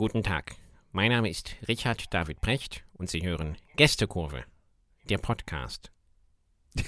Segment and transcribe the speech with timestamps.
[0.00, 0.54] Guten Tag.
[0.92, 4.44] Mein Name ist Richard David Brecht und Sie hören Gästekurve,
[5.10, 5.92] der Podcast.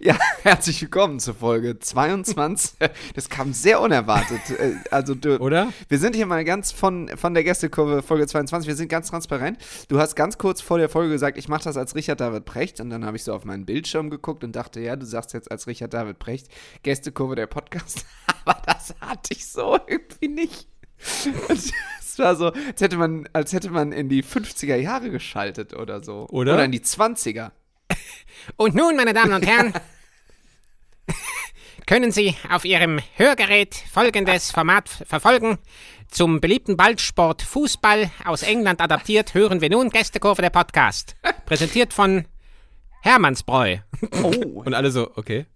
[0.00, 2.78] Ja, herzlich willkommen zur Folge 22.
[3.14, 4.40] Das kam sehr unerwartet.
[4.50, 5.72] Äh, Also du, Oder?
[5.88, 8.66] wir sind hier mal ganz von, von der Gästekurve Folge 22.
[8.66, 9.58] Wir sind ganz transparent.
[9.88, 12.80] Du hast ganz kurz vor der Folge gesagt, ich mache das als Richard David Precht.
[12.80, 15.50] Und dann habe ich so auf meinen Bildschirm geguckt und dachte, ja, du sagst jetzt
[15.50, 16.48] als Richard David Precht
[16.82, 18.04] Gästekurve der Podcast.
[18.44, 20.68] Aber das hatte ich so irgendwie nicht.
[22.14, 26.00] Es war so, als hätte, man, als hätte man in die 50er Jahre geschaltet oder
[26.00, 26.28] so.
[26.28, 26.54] Oder?
[26.54, 27.50] Oder in die 20er.
[28.56, 29.72] Und nun, meine Damen und Herren,
[31.88, 35.58] können Sie auf Ihrem Hörgerät folgendes Format verfolgen.
[36.08, 41.16] Zum beliebten Ballsport Fußball aus England adaptiert hören wir nun Gästekurve der Podcast.
[41.46, 42.26] Präsentiert von
[43.02, 43.78] Hermannsbräu.
[44.22, 44.62] Oh.
[44.64, 45.46] Und alle so, okay.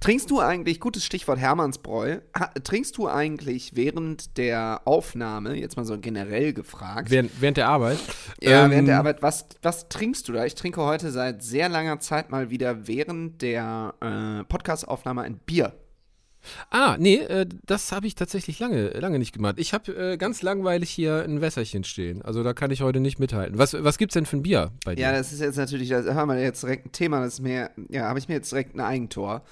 [0.00, 2.18] Trinkst du eigentlich, gutes Stichwort Hermannsbräu,
[2.64, 7.98] trinkst du eigentlich während der Aufnahme, jetzt mal so generell gefragt, Während, während der Arbeit.
[8.40, 10.44] ja, Ähm, während der Arbeit, was, was trinkst du da?
[10.44, 15.72] Ich trinke heute seit sehr langer Zeit mal wieder während der äh, Podcastaufnahme ein Bier.
[16.70, 19.56] Ah, nee, äh, das habe ich tatsächlich lange, lange nicht gemacht.
[19.58, 22.22] Ich habe äh, ganz langweilig hier ein Wässerchen stehen.
[22.22, 23.58] Also da kann ich heute nicht mithalten.
[23.58, 25.02] Was, was gibt's denn für ein Bier bei dir?
[25.02, 27.70] Ja, das ist jetzt natürlich, das haben wir jetzt direkt ein Thema, das ist mir,
[27.88, 29.42] ja, habe ich mir jetzt direkt ein Eigentor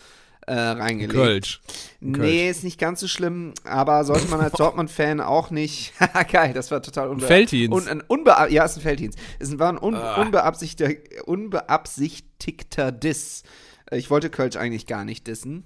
[0.46, 1.14] äh, reingelegt.
[1.14, 1.60] Kölsch.
[2.00, 5.92] Nee, ist nicht ganz so schlimm, aber sollte man als Dortmund-Fan auch nicht.
[6.32, 7.72] Geil, das war total unbe Felddienst.
[7.74, 9.18] Un, ein unbe ja, ist ein Felddienst.
[9.38, 10.20] Es war ein un Ah.
[10.20, 10.94] unbeabsichtigter,
[11.26, 13.42] unbeabsichtigter Diss.
[13.90, 15.64] Ich wollte Kölsch eigentlich gar nicht dissen.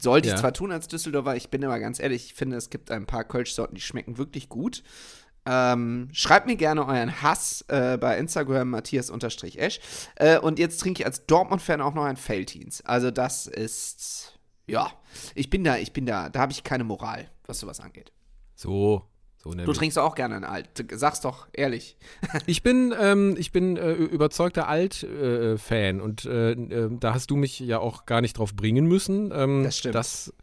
[0.00, 0.34] Sollte Ja.
[0.34, 3.06] ich zwar tun als Düsseldorfer, ich bin aber ganz ehrlich, ich finde, es gibt ein
[3.06, 4.82] paar Kölsch-Sorten, die schmecken wirklich gut.
[5.50, 9.80] Ähm, schreibt mir gerne euren Hass äh, bei Instagram Matthias-Esch.
[10.16, 12.86] Äh, und jetzt trinke ich als Dortmund-Fan auch noch ein Felddienst.
[12.86, 14.90] Also das ist, ja,
[15.34, 18.12] ich bin da, ich bin da, da habe ich keine Moral, was sowas angeht.
[18.54, 19.04] So,
[19.42, 20.68] so Du trinkst auch gerne ein Alt.
[20.92, 21.96] Sag's doch ehrlich.
[22.46, 27.58] Ich bin, ähm, ich bin äh, überzeugter Alt-Fan und äh, äh, da hast du mich
[27.60, 29.32] ja auch gar nicht drauf bringen müssen.
[29.32, 29.94] Ähm, Das stimmt.
[29.94, 30.34] Das,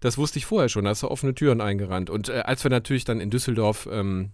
[0.00, 2.08] das wusste ich vorher schon, da hast du offene Türen eingerannt.
[2.08, 4.30] Und äh, als wir natürlich dann in Düsseldorf ähm,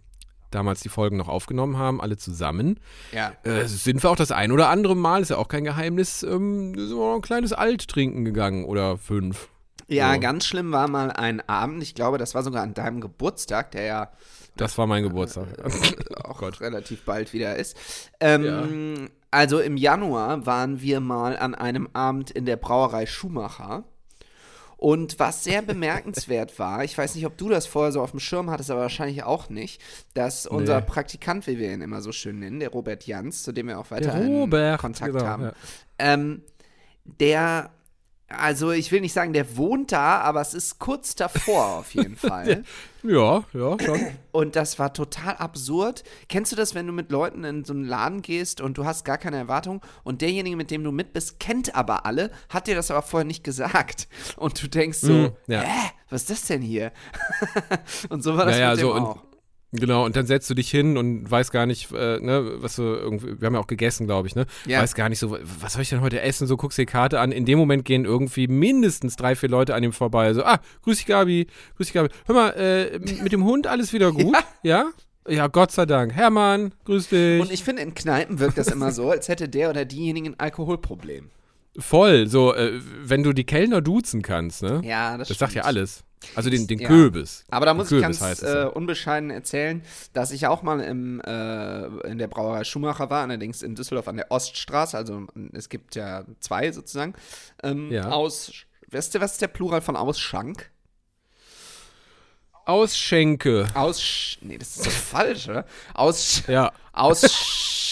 [0.55, 2.79] damals die Folgen noch aufgenommen haben, alle zusammen,
[3.13, 3.33] Ja.
[3.45, 6.75] äh, sind wir auch das ein oder andere Mal, ist ja auch kein Geheimnis, ähm,
[6.77, 9.49] sind wir noch ein kleines Alt trinken gegangen oder fünf.
[9.89, 10.21] Ja, So.
[10.21, 13.83] ganz schlimm war mal ein Abend, ich glaube, das war sogar an deinem Geburtstag, der
[13.85, 14.13] ja
[14.57, 15.47] Das war mein Geburtstag.
[16.25, 16.61] auch Gott.
[16.61, 17.77] relativ bald wieder ist.
[18.21, 23.85] Ähm, Also im Januar waren wir mal an einem Abend in der Brauerei Schumacher.
[24.83, 28.19] Und was sehr bemerkenswert war, ich weiß nicht, ob du das vorher so auf dem
[28.19, 29.81] Schirm hattest, aber wahrscheinlich auch nicht,
[30.13, 30.87] dass unser Nee.
[30.89, 33.93] Praktikant, wie wir ihn immer so schön nennen, der Robert Jans, zu dem wir auch
[33.93, 35.53] weiter Robert, Kontakt genau, haben, ja.
[36.01, 36.43] ähm,
[37.05, 37.71] der,
[38.39, 42.17] also ich will nicht sagen, der wohnt da, aber es ist kurz davor auf jeden
[42.17, 42.65] Fall.
[43.03, 44.01] Ja, ja, schon.
[44.31, 46.05] Und das war total absurd.
[46.29, 49.05] Kennst du das, wenn du mit Leuten in so einen Laden gehst und du hast
[49.05, 52.75] gar keine Erwartung und derjenige, mit dem du mit bist, kennt aber alle, hat dir
[52.77, 54.07] das aber vorher nicht gesagt.
[54.37, 55.61] Und du denkst so, Mm, ja.
[55.63, 56.93] hä, was ist das denn hier?
[58.09, 59.19] und so war das Ja, ja, mit dem so auch.
[59.73, 62.83] Genau, und dann setzt du dich hin und weißt gar nicht, äh, ne, was du
[62.83, 64.45] irgendwie, wir haben ja auch gegessen, glaube ich, ne?
[64.67, 64.83] Ja.
[64.83, 66.47] Weiß gar nicht so, was soll ich denn heute essen?
[66.47, 67.33] So guckst dir die Karte an.
[67.33, 70.35] In dem Moment gehen irgendwie mindestens drei, vier Leute an ihm vorbei.
[70.35, 71.47] So, ah, grüß dich, Gabi,
[71.77, 72.11] grüß dich, Gabi.
[72.27, 74.37] Hör mal, äh, mit dem Hund alles wieder gut?
[74.63, 74.91] Ja?
[75.27, 76.13] Ja, Gott sei Dank.
[76.13, 77.41] Hermann, grüß dich.
[77.41, 80.39] Und ich finde, in Kneipen wirkt das immer so, als hätte der oder diejenige ein
[80.39, 81.31] Alkoholproblem.
[81.79, 84.83] Voll, so, äh, wenn du die Kellner duzen kannst, ne?
[84.85, 86.05] Ja, das Das sagt ja alles.
[86.37, 86.87] Also den, den Ja.
[86.89, 87.45] Köbis.
[87.51, 91.85] Aber da muss ich Kürbis ganz äh, unbescheiden erzählen, dass ich auch mal im, äh,
[92.09, 94.97] in der Brauerei Schumacher war, allerdings in Düsseldorf an der Oststraße.
[94.97, 97.15] Also es gibt ja zwei sozusagen.
[97.63, 98.11] Ähm, Ja.
[98.11, 98.53] Aus,
[98.91, 100.71] weißt du, was ist der Plural von Ausschank?
[102.67, 103.67] Ausschenke.
[103.75, 105.67] Aus, nee, das ist doch falsch, oder?
[105.95, 106.73] Aus, Ja.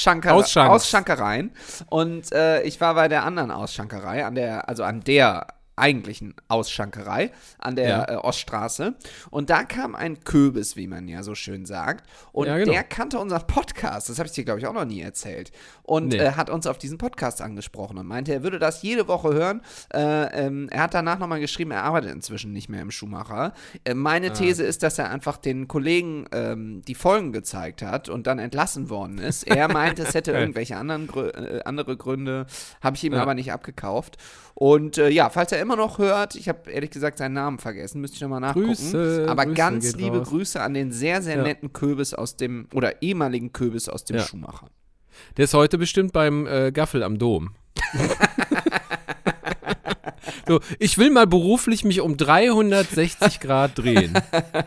[0.01, 0.75] Ausschanker, Ausschanks.
[0.75, 1.53] Ausschankereien.
[1.89, 5.47] Und äh, ich war bei der anderen Ausschankerei, an der, also an der
[5.81, 8.05] eigentlichen Ausschankerei an der Ja.
[8.09, 8.95] äh, Oststraße.
[9.31, 12.09] Und da kam ein Köbis, wie man ja so schön sagt.
[12.33, 12.73] Und Ja, genau.
[12.73, 14.09] der kannte unseren Podcast.
[14.09, 15.51] Das habe ich dir, glaube ich, auch noch nie erzählt.
[15.83, 16.19] Und Nee.
[16.19, 19.63] äh, hat uns auf diesen Podcast angesprochen und meinte, er würde das jede Woche hören.
[19.93, 23.55] Äh, ähm, er hat danach nochmal geschrieben, er arbeitet inzwischen nicht mehr im Schuhmacher.
[23.85, 28.27] Äh, meine These ist, dass er einfach den Kollegen ähm, die Folgen gezeigt hat und
[28.27, 29.47] dann entlassen worden ist.
[29.47, 32.47] Er meinte, es hätte irgendwelche anderen Grö äh, andere Gründe,
[32.83, 33.23] habe ich ihm Ja.
[33.23, 34.17] aber nicht abgekauft.
[34.63, 38.03] Und äh, ja, falls er immer noch hört, ich habe ehrlich gesagt seinen Namen vergessen,
[38.03, 38.67] müsste ich nochmal nachgucken.
[38.67, 40.29] Grüße, aber Grüße ganz liebe raus.
[40.29, 41.43] Grüße an den sehr, sehr Ja.
[41.45, 44.23] netten Köbis aus dem, oder ehemaligen Köbis aus dem Ja.
[44.23, 44.69] Schuhmacher.
[45.39, 47.55] Der ist heute bestimmt beim äh, Gaffel am Dom.
[50.47, 54.13] So, ich will mal beruflich mich um 360 Grad drehen.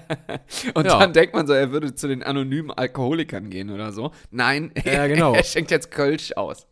[0.73, 0.97] Und Ja.
[0.99, 4.11] dann denkt man so, er würde zu den anonymen Alkoholikern gehen oder so.
[4.31, 5.33] Nein, Ja, genau.
[5.33, 6.67] er schenkt jetzt Kölsch aus.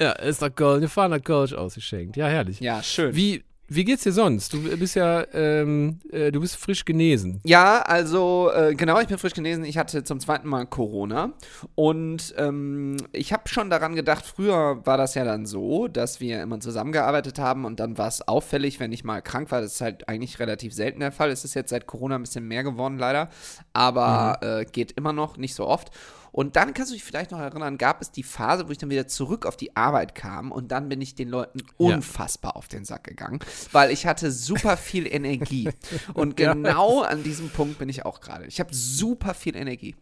[0.00, 2.16] Ja, ist wir fahren nach Köln ausgeschenkt.
[2.16, 2.60] Ja, herrlich.
[2.60, 3.14] Ja, schön.
[3.14, 4.54] Wie, wie geht's dir sonst?
[4.54, 7.40] Du bist ja, ähm, äh, du bist frisch genesen.
[7.44, 9.62] Ja, also äh, genau, ich bin frisch genesen.
[9.64, 11.34] Ich hatte zum zweiten Mal Corona
[11.74, 16.42] und ähm, ich habe schon daran gedacht, früher war das ja dann so, dass wir
[16.42, 19.60] immer zusammengearbeitet haben und dann war es auffällig, wenn ich mal krank war.
[19.60, 21.30] Das ist halt eigentlich relativ selten der Fall.
[21.30, 23.28] Es ist jetzt seit Corona ein bisschen mehr geworden, leider,
[23.74, 25.90] aber äh, geht immer noch nicht so oft.
[26.32, 28.90] Und dann kannst du dich vielleicht noch erinnern, gab es die Phase, wo ich dann
[28.90, 31.94] wieder zurück auf die Arbeit kam und dann bin ich den Leuten Ja.
[31.96, 33.40] unfassbar auf den Sack gegangen,
[33.72, 35.68] weil ich hatte super viel Energie.
[36.14, 38.46] Und genau an diesem Punkt bin ich auch gerade.
[38.46, 39.94] Ich habe super viel Energie.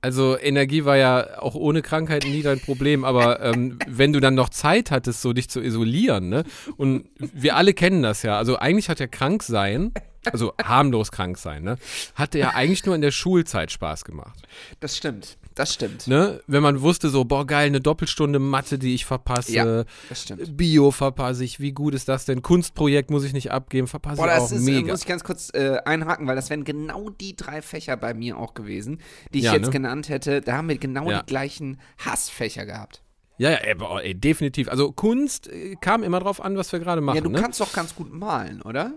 [0.00, 4.34] Also Energie war ja auch ohne Krankheit nie dein Problem, aber ähm, wenn du dann
[4.34, 6.44] noch Zeit hattest, so dich zu isolieren, ne?
[6.76, 8.36] Und wir alle kennen das ja.
[8.38, 9.92] Also eigentlich hat ja krank sein,
[10.30, 11.78] also harmlos krank sein, ne?
[12.14, 14.40] Hatte ja eigentlich nur in der Schulzeit Spaß gemacht.
[14.80, 15.37] Das stimmt.
[15.58, 16.06] Das stimmt.
[16.06, 16.40] Ne?
[16.46, 19.52] Wenn man wusste, so, boah, geil, eine Doppelstunde Mathe, die ich verpasse.
[19.52, 20.56] Ja, das stimmt.
[20.56, 22.42] Bio verpasse ich, wie gut ist das denn?
[22.42, 24.92] Kunstprojekt muss ich nicht abgeben, verpasse Boah, ich auch das ist, äh, mega.
[24.92, 28.38] muss ich ganz kurz äh, einhaken, weil das wären genau die drei Fächer bei mir
[28.38, 29.00] auch gewesen,
[29.34, 29.70] die ich Ja, jetzt ne?
[29.70, 30.40] genannt hätte.
[30.40, 31.20] Da haben wir genau Ja.
[31.22, 33.02] die gleichen Hassfächer gehabt.
[33.38, 34.68] Ja, ja, ey, ey, definitiv.
[34.68, 37.16] Also Kunst äh, kam immer drauf an, was wir gerade machen.
[37.16, 37.40] ja, du ne?
[37.40, 38.92] kannst doch ganz gut malen, oder?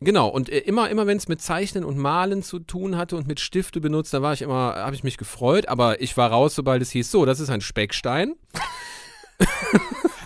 [0.00, 3.26] Genau, und äh, immer, immer wenn es mit Zeichnen und Malen zu tun hatte und
[3.26, 6.54] mit Stifte benutzt, da war ich immer, habe ich mich gefreut, aber ich war raus,
[6.54, 8.34] sobald es hieß, so, das ist ein Speckstein,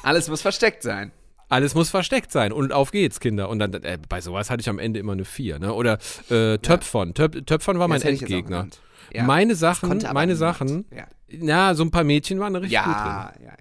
[0.02, 1.12] Alles muss versteckt sein.
[1.49, 3.49] alles muss versteckt sein und auf geht's, Kinder.
[3.49, 5.72] Und dann, äh, bei sowas hatte ich am Ende immer eine 4, ne?
[5.75, 5.99] Oder
[6.31, 8.69] äh, Töpfern, Töp Töpfern war mein Endgegner.
[9.12, 9.25] Ja.
[9.25, 10.38] Meine Sachen, meine niemand.
[10.38, 12.94] Sachen, Ja, na, so ein paar Mädchen waren da richtig gut drin.
[13.05, 13.32] ja.
[13.44, 13.52] ja.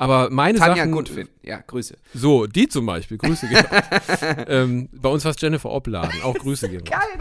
[0.00, 1.28] Aber meine Tanja Sachen, Gutfin.
[1.42, 1.94] Ja, Grüße.
[2.14, 3.46] so, die zum Beispiel, Grüße
[4.48, 6.82] ähm, Bei uns war es Jennifer Opladen, auch Grüße gehen.
[6.84, 7.18] Geil, die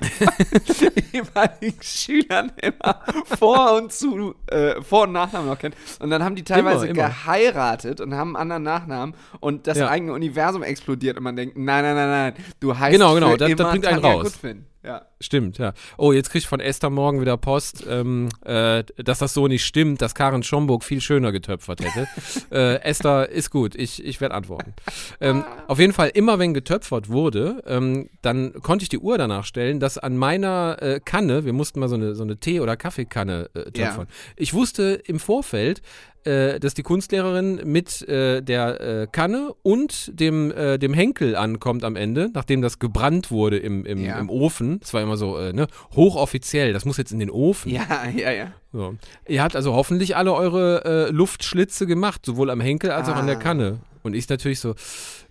[1.12, 3.00] ehemaligen Schülern immer
[3.38, 5.76] Vor- und zu, äh, Vor- und Nachnamen noch kennt.
[6.00, 7.08] Und dann haben die teilweise Immer, immer.
[7.08, 9.88] geheiratet und haben einen anderen Nachnamen und das Ja.
[9.88, 13.50] eigene Universum explodiert und man denkt, nein, nein, nein, nein, du heißt Genau, genau, das-
[13.54, 14.24] das bringt einen Tanja raus.
[14.24, 14.66] Gutfin.
[14.82, 15.00] Ja.
[15.18, 15.72] Stimmt, ja.
[15.96, 19.64] Oh, jetzt krieg ich von Esther morgen wieder Post, ähm, äh, dass das so nicht
[19.64, 22.06] stimmt, dass Karen Schomburg viel schöner getöpfert hätte.
[22.52, 24.74] äh, Esther, ist gut, ich, ich werde antworten.
[25.22, 29.46] Ähm, auf jeden Fall, immer wenn getöpfert wurde, ähm, dann konnte ich die Uhr danach
[29.46, 32.76] stellen, dass an meiner äh, Kanne, wir mussten mal so eine, so eine Tee- oder
[32.76, 34.06] Kaffeekanne äh, töpfern.
[34.36, 35.82] Ich wusste im Vorfeld,
[36.24, 41.84] äh, dass die Kunstlehrerin mit äh, der äh, Kanne und dem, äh, dem Henkel ankommt
[41.84, 44.18] am Ende, nachdem das gebrannt wurde im, im, Ja.
[44.18, 44.80] im Ofen.
[44.80, 47.70] Das war immer so äh, ne, hochoffiziell, das muss jetzt in den Ofen.
[47.70, 48.52] Ja, ja, ja.
[48.72, 48.94] So.
[49.28, 53.26] Ihr habt also hoffentlich alle eure äh, Luftschlitze gemacht, sowohl am Henkel als auch an
[53.26, 53.40] der Ah.
[53.40, 53.78] Kanne.
[54.02, 54.74] Und ich natürlich so,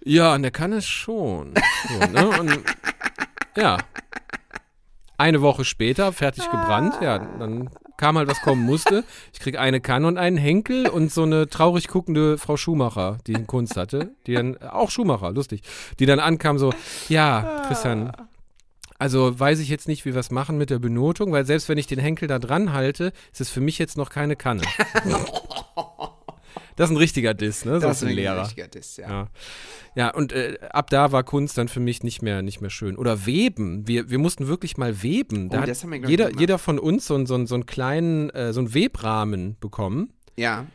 [0.03, 1.53] ja, an der Kanne schon.
[1.89, 2.27] So, ne?
[2.39, 2.59] Und
[3.57, 3.77] ja.
[5.23, 9.05] Eine Woche später, fertig gebrannt, ja, dann kam halt, was kommen musste.
[9.31, 13.31] Ich krieg eine Kanne und einen Henkel und so eine traurig guckende Frau Schumacher, die
[13.31, 15.61] in Kunst hatte, die dann, auch Schumacher, lustig,
[15.97, 16.73] die dann ankam so,
[17.07, 18.11] ja, Christian,
[18.99, 21.77] also weiß ich jetzt nicht, wie wir es machen mit der Benotung, weil selbst wenn
[21.77, 24.63] ich den Henkel da dran halte, ist es für mich jetzt noch keine Kanne.
[26.75, 27.79] das ist ein richtiger Diss, ne?
[27.79, 28.41] So Das ist ein ein Lehrer.
[28.43, 29.09] richtiger Diss, ja.
[29.09, 29.27] Ja.
[29.95, 32.97] Ja, und äh, ab da war Kunst dann für mich nicht mehr, nicht mehr schön.
[32.97, 33.87] Oder Weben.
[33.87, 35.49] Wir, wir mussten wirklich mal weben.
[35.49, 38.29] Da Oh, hat das wir, jeder, jeder von uns so, einen- so, so einen kleinen,
[38.31, 40.13] äh, so einen Webrahmen bekommen.
[40.35, 40.65] Ja.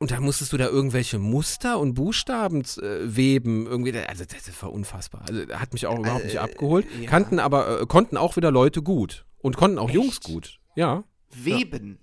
[0.00, 3.66] Und da musstest du da irgendwelche Muster und Buchstaben äh, weben.
[3.68, 5.22] Irgendwie, also das war unfassbar.
[5.28, 6.86] Also hat mich auch überhaupt nicht abgeholt.
[7.00, 7.08] ja.
[7.08, 9.24] Kannten aber, äh, konnten auch wieder Leute gut.
[9.38, 10.58] Und konnten auch Jungs gut.
[10.74, 11.04] Ja.
[11.30, 11.98] Weben.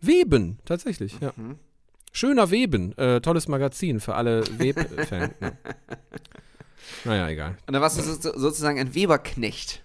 [0.00, 1.32] Weben, tatsächlich, ja.
[2.16, 5.34] Schöner Weben, äh, tolles Magazin für alle Web-Fans.
[5.40, 5.52] ja.
[7.04, 7.56] Naja, egal.
[7.66, 9.82] Und da warst du so, sozusagen ein Weberknecht.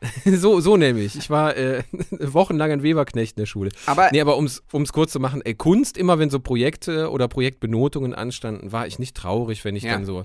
[0.24, 1.16] So, so nämlich.
[1.16, 3.70] Ich war äh, wochenlang ein Weberknecht in der Schule.
[3.86, 7.26] Aber Nee, aber um es kurz zu machen, ey, Kunst, immer wenn so Projekte oder
[7.26, 9.92] Projektbenotungen anstanden, war ich nicht traurig, wenn ich Ja.
[9.94, 10.24] dann so,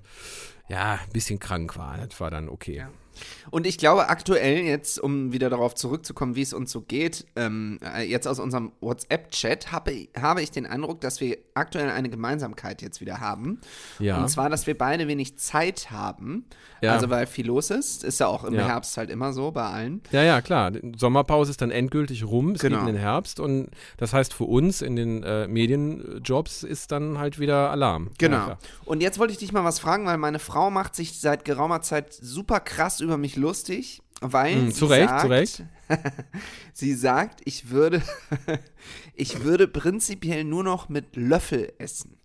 [0.70, 1.98] ja, ein bisschen krank war.
[1.98, 2.76] Das war dann okay.
[2.78, 2.90] Ja.
[3.52, 7.80] Und ich glaube aktuell jetzt, um wieder darauf zurückzukommen, wie es uns so geht, ähm,
[7.84, 12.82] äh, jetzt aus unserem WhatsApp-Chat habe, habe ich den Eindruck, dass wir aktuell eine Gemeinsamkeit
[12.82, 13.60] jetzt wieder haben.
[14.00, 14.18] Ja.
[14.22, 16.46] Und zwar, dass wir beide wenig Zeit haben.
[16.82, 16.94] Ja.
[16.94, 18.04] Also weil viel los ist.
[18.04, 18.68] Ist ja auch im Ja.
[18.68, 20.02] Herbst halt immer so bei allen.
[20.12, 20.72] Ja, ja, klar.
[20.72, 22.52] Die Sommerpause ist dann endgültig rum.
[22.52, 22.80] Es Genau.
[22.80, 23.40] geht in den Herbst.
[23.40, 28.08] Und das heißt, für uns in den äh, Medienjobs ist dann halt wieder Alarm.
[28.08, 28.44] Ja, Genau.
[28.46, 28.58] klar.
[28.86, 31.82] Und jetzt wollte ich dich mal was fragen, weil meine Frau macht sich seit geraumer
[31.82, 35.64] Zeit super krass über mich lustig, weil sie zu Recht, sagt, zu Recht.
[36.74, 38.02] Sie sagt, ich würde,
[39.16, 42.18] ich würde prinzipiell nur noch mit Löffel essen.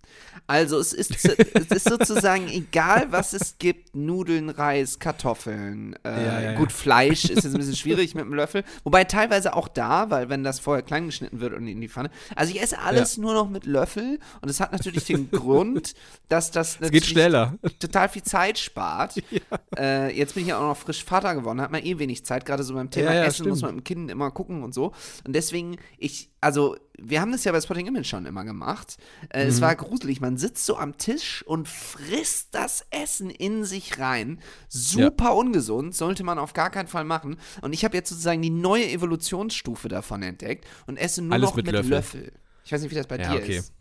[0.46, 6.18] Also es ist, es ist sozusagen egal, was es gibt, Nudeln, Reis, Kartoffeln, äh, Ja,
[6.20, 6.52] ja, ja.
[6.54, 10.28] gut, Fleisch ist jetzt ein bisschen schwierig mit dem Löffel, wobei teilweise auch da, weil
[10.28, 13.34] wenn das vorher klein geschnitten wird und in die Pfanne, also ich esse alles nur
[13.34, 15.94] noch mit Löffel und es hat natürlich den Grund,
[16.28, 17.58] dass das Es geht schneller.
[17.78, 19.14] total viel Zeit spart.
[19.76, 22.44] Äh, jetzt bin ich ja auch noch frisch Vater geworden, hat man eh wenig Zeit,
[22.44, 23.62] gerade so beim Thema Essen muss stimmt.
[23.62, 24.92] man mit dem Kind immer gucken und so.
[25.24, 28.96] Und deswegen, ich, also, wir haben das ja bei Spotting Image schon immer gemacht.
[29.30, 29.50] Äh, Mhm.
[29.50, 34.40] Es war gruselig, man sitzt so am Tisch und frisst das Essen in sich rein.
[34.68, 37.36] Super ungesund, sollte man auf gar keinen Fall machen.
[37.62, 41.56] Und ich habe jetzt sozusagen die neue Evolutionsstufe davon entdeckt und esse nur Alles noch
[41.56, 41.90] mit mit, Löffel.
[41.90, 42.32] Löffel.
[42.64, 43.56] Ich weiß nicht, wie das bei Ja, dir okay.
[43.58, 43.72] ist.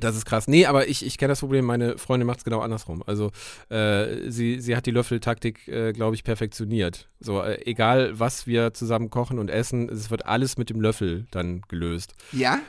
[0.00, 0.46] Das ist krass.
[0.46, 3.02] Nee, aber ich, ich kenne das Problem, meine Freundin macht es genau andersrum.
[3.06, 3.30] Also
[3.68, 7.08] äh, sie, sie hat die Löffeltaktik, äh, glaube ich, perfektioniert.
[7.20, 11.26] So, äh, egal was wir zusammen kochen und essen, es wird alles mit dem Löffel
[11.32, 12.14] dann gelöst.
[12.32, 12.60] Ja?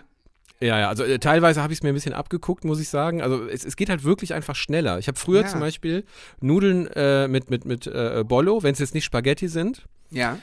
[0.61, 3.21] Ja, ja, also äh, teilweise habe ich es mir ein bisschen abgeguckt, muss ich sagen.
[3.21, 4.97] Also es, es geht halt wirklich einfach schneller.
[4.99, 5.47] Ich habe früher Ja.
[5.47, 6.03] zum Beispiel
[6.41, 10.37] Nudeln äh, mit, mit, mit äh, Bollo, wenn es jetzt nicht Spaghetti sind, Ja.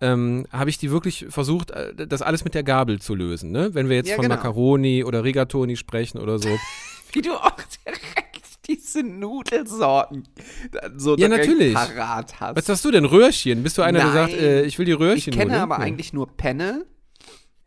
[0.00, 3.50] Ähm, habe ich die wirklich versucht, äh, das alles mit der Gabel zu lösen.
[3.50, 3.74] Ne?
[3.74, 4.36] Wenn wir jetzt Ja, von genau.
[4.36, 6.48] Macaroni oder Rigatoni sprechen oder so.
[7.12, 10.28] Wie du auch direkt diese Nudelsorten
[10.96, 11.72] so Ja, natürlich.
[11.74, 12.56] parat hast.
[12.56, 13.06] Was hast du denn?
[13.06, 13.62] Röhrchen?
[13.62, 14.40] Bist du einer, der sagt, Nein.
[14.44, 15.80] äh, ich will die ich Röhrchen kenne aber ja.
[15.82, 16.84] eigentlich nur Penne,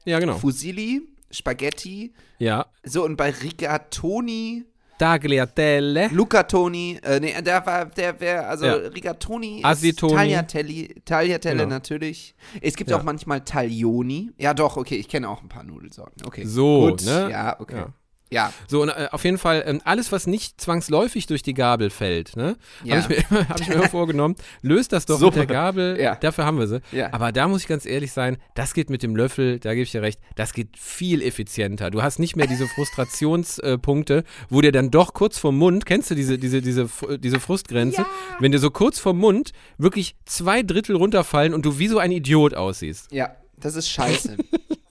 [0.05, 0.37] Ja, genau.
[0.37, 2.67] Fusilli, Spaghetti, Ja.
[2.83, 4.65] so und bei Rigatoni,
[5.01, 6.09] Tagliatelle.
[6.11, 8.73] Lucatoni, äh, nee, der war, der wäre, also Ja.
[8.73, 10.15] Rigatoni, ist.
[10.15, 11.69] Tagliatelle, Tagliatelle Genau.
[11.69, 12.35] natürlich.
[12.61, 12.97] Es gibt Ja.
[12.97, 14.31] auch manchmal Taglioni.
[14.37, 16.25] Ja, doch, okay, ich kenne auch ein paar Nudelsorten.
[16.25, 16.45] Okay.
[16.45, 17.03] So, Gut.
[17.05, 17.29] ne?
[17.31, 17.77] Ja, okay.
[17.77, 17.93] Ja.
[18.31, 18.53] Ja.
[18.67, 22.37] So, und äh, auf jeden Fall, ähm, alles, was nicht zwangsläufig durch die Gabel fällt,
[22.37, 22.55] ne?
[22.83, 23.01] Ja.
[23.03, 25.25] Habe ich, mir immer- hab ich mir immer vorgenommen, löst das doch So.
[25.27, 26.15] mit der Gabel, Ja.
[26.15, 26.81] dafür haben wir sie.
[26.93, 27.09] Ja.
[27.13, 29.91] Aber da muss ich ganz ehrlich sein, das geht mit dem Löffel, da gebe ich
[29.91, 31.91] dir recht, das geht viel effizienter.
[31.91, 36.15] Du hast nicht mehr diese Frustrationspunkte, wo dir dann doch kurz vorm Mund, kennst du
[36.15, 38.05] diese, diese, diese, diese Frustgrenze,
[38.39, 42.11] wenn dir so kurz vorm Mund wirklich zwei Drittel runterfallen und du wie so ein
[42.11, 43.11] Idiot aussiehst.
[43.11, 44.37] Ja, das ist scheiße.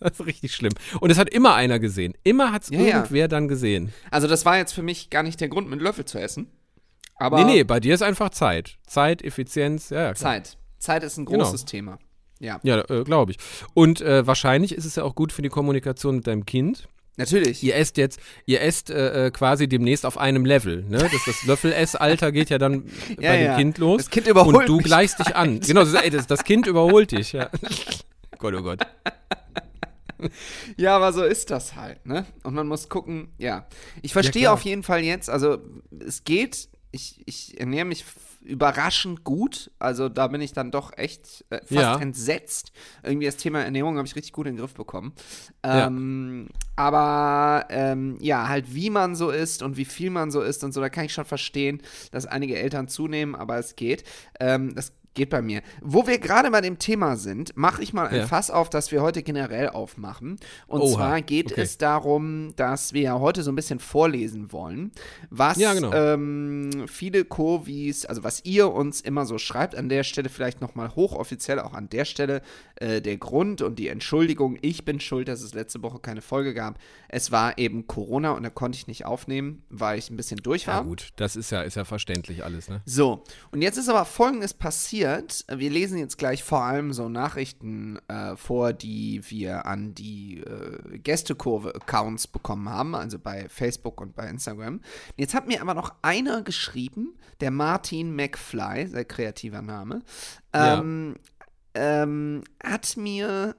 [0.10, 0.72] Das ist richtig schlimm.
[1.00, 2.14] Und es hat immer einer gesehen.
[2.24, 2.86] Immer hat es Ja, ja.
[2.96, 3.92] irgendwer dann gesehen.
[4.10, 6.46] also das war jetzt für mich gar nicht der Grund, mit Löffel zu essen.
[7.16, 8.78] Aber Nee, nee, bei dir ist einfach Zeit.
[8.86, 10.14] Zeit, Effizienz, ja, ja.
[10.14, 10.56] Zeit.
[10.78, 11.44] Zeit ist ein Genau.
[11.44, 11.98] großes Thema.
[12.38, 13.38] Ja, Ja, äh, glaube ich.
[13.74, 16.88] Und äh, wahrscheinlich ist es ja auch gut für die Kommunikation mit deinem Kind.
[17.18, 17.62] natürlich.
[17.62, 20.82] Ihr esst jetzt, ihr esst äh, äh, quasi demnächst auf einem Level.
[20.88, 20.96] Ne?
[20.96, 22.84] Das, das Löffel-Essalter geht ja dann
[23.20, 23.56] Ja, bei dem ja.
[23.58, 23.98] Kind los.
[23.98, 25.60] Das Kind überholt Und du gleichst dich an.
[25.60, 27.32] Genau, das, ey, das, das Kind überholt dich.
[27.34, 27.50] Ja.
[28.38, 28.80] Gott, oh Gott.
[30.76, 32.26] Ja, aber so ist das halt, ne?
[32.42, 33.66] Und man muss gucken, ja.
[34.02, 34.54] Ich verstehe klar.
[34.54, 35.58] auf jeden Fall jetzt, also
[36.06, 38.04] es geht, ich, ich ernähre mich
[38.42, 39.70] überraschend gut.
[39.78, 41.98] Also da bin ich dann doch echt äh, fast Ja.
[42.00, 42.72] entsetzt.
[43.02, 45.12] Irgendwie das Thema Ernährung habe ich richtig gut in den Griff bekommen.
[45.64, 45.86] Ja.
[45.86, 50.64] Ähm, aber ähm, ja, halt wie man so ist und wie viel man so ist
[50.64, 54.04] und so, da kann ich schon verstehen, dass einige Eltern zunehmen, aber es geht.
[54.40, 55.62] Ähm, das geht bei mir.
[55.80, 58.26] Wo wir gerade bei dem Thema sind, mache ich mal ein Ja.
[58.26, 60.36] Fass auf, das wir heute generell aufmachen.
[60.66, 61.62] Und Oha, zwar geht okay.
[61.62, 64.92] es darum, dass wir ja heute so ein bisschen vorlesen wollen,
[65.30, 65.92] was Ja, genau.
[65.92, 70.94] ähm, viele Kurvis, also was ihr uns immer so schreibt, an der Stelle vielleicht nochmal
[70.94, 72.42] hochoffiziell, auch an der Stelle
[72.76, 76.54] äh, der Grund und die Entschuldigung, ich bin schuld, dass es letzte Woche keine Folge
[76.54, 76.78] gab.
[77.08, 80.66] Es war eben Corona und da konnte ich nicht aufnehmen, weil ich ein bisschen durch
[80.66, 80.76] war.
[80.76, 82.80] Ja, gut, das ist ja, ist ja verständlich alles, ne?
[82.86, 84.99] So, und jetzt ist aber Folgendes passiert.
[85.00, 90.98] Wir lesen jetzt gleich vor allem so Nachrichten äh, vor, die wir an die äh,
[90.98, 94.80] Gästekurve-Accounts bekommen haben, also bei Facebook und bei Instagram.
[95.16, 100.02] Jetzt hat mir aber noch einer geschrieben, der Martin McFly, sehr kreativer Name,
[100.54, 100.78] Ja.
[100.78, 101.16] ähm,
[101.74, 103.56] ähm, hat mir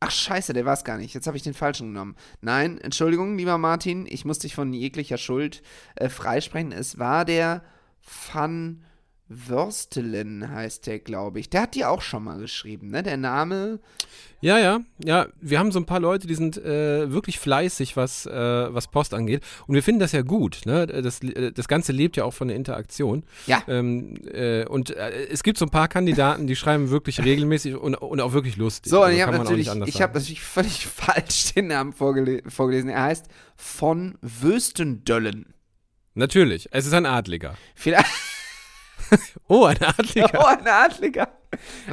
[0.00, 1.12] Ach scheiße, der war es gar nicht.
[1.12, 2.14] Jetzt habe ich den falschen genommen.
[2.40, 5.60] Nein, Entschuldigung, lieber Martin, ich muss dich von jeglicher Schuld
[5.96, 6.70] äh, freisprechen.
[6.70, 7.64] Es war der
[8.32, 8.84] Van
[9.28, 11.50] Würstelen, heißt der, glaube ich.
[11.50, 13.02] Der hat dir auch schon mal geschrieben, ne?
[13.02, 13.78] Der Name.
[14.40, 15.26] Ja, ja, ja.
[15.40, 19.12] Wir haben so ein paar Leute, die sind äh, wirklich fleißig, was, äh, was Post
[19.12, 19.42] angeht.
[19.66, 20.60] Und wir finden das ja gut.
[20.64, 20.86] Ne?
[20.86, 23.24] Das, äh, das Ganze lebt ja auch von der Interaktion.
[23.46, 23.62] Ja.
[23.66, 27.96] Ähm, äh, und äh, es gibt so ein paar Kandidaten, die schreiben wirklich regelmäßig und,
[27.96, 28.90] und auch wirklich lustig.
[28.90, 32.90] So, und Also ich habe natürlich, ich habe natürlich völlig falsch den Namen vorgele vorgelesen.
[32.90, 35.52] Er heißt von Wöstendöllen.
[36.14, 37.56] Natürlich, es ist ein Adliger.
[37.74, 38.06] Vielleicht.
[39.48, 40.30] Oh, ein Adliger.
[40.40, 41.28] Oh, ein Adliger.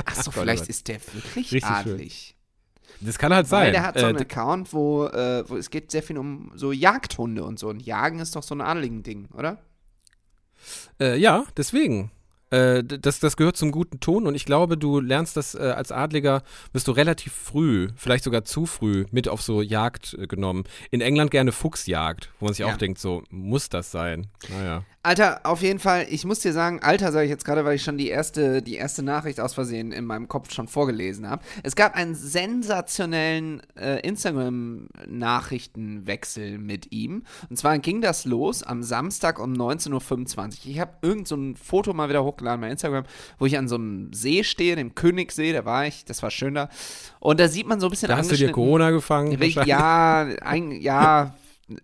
[0.05, 0.69] Achso, Gott, vielleicht Gott.
[0.69, 1.71] ist der wirklich Richtig schön.
[1.93, 2.35] adlig.
[3.01, 3.65] Das kann halt sein.
[3.67, 6.51] Weil der hat so Äh, einen Account, wo, äh, wo es geht sehr viel um
[6.55, 7.67] so Jagdhunde und so.
[7.69, 9.57] Und Jagen ist doch so ein adligen Ding, oder?
[10.99, 12.11] Äh, ja, deswegen.
[12.51, 15.91] Äh, das, das gehört zum guten Ton und ich glaube, du lernst das äh, als
[15.91, 16.43] Adliger,
[16.73, 20.63] wirst du relativ früh, vielleicht sogar zu früh, mit auf so Jagd äh, genommen.
[20.91, 22.71] In England gerne Fuchsjagd, wo man sich Ja.
[22.71, 24.27] auch denkt, so, muss das sein?
[24.49, 24.83] Naja.
[25.05, 27.83] Alter, auf jeden Fall, ich muss dir sagen, Alter sage ich jetzt gerade, weil ich
[27.83, 31.43] schon die erste, die erste Nachricht aus Versehen in meinem Kopf schon vorgelesen habe.
[31.61, 37.21] Es gab einen sensationellen äh, Instagram-Nachrichtenwechsel mit ihm.
[37.51, 40.49] Und zwar ging das los am Samstag um 19.25 Uhr.
[40.71, 43.03] Ich habe irgend so ein Foto mal wieder hochgeladen bei Instagram,
[43.37, 46.55] wo ich an so einem See stehe, dem Königssee, da war ich, das war schön
[46.55, 46.67] da.
[47.19, 49.39] Und da sieht man so ein bisschen Da hast du dir Corona gefangen?
[49.65, 51.35] Ja, ein, ja,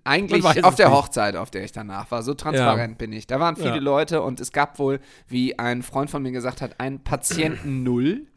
[0.04, 0.96] eigentlich auf der nicht.
[0.98, 2.22] Hochzeit, auf der ich danach war.
[2.22, 3.26] So transparent bin ich.
[3.26, 3.82] Da waren viele Ja.
[3.82, 8.28] Leute und es gab wohl, wie ein Freund von mir gesagt hat, einen Patienten Null.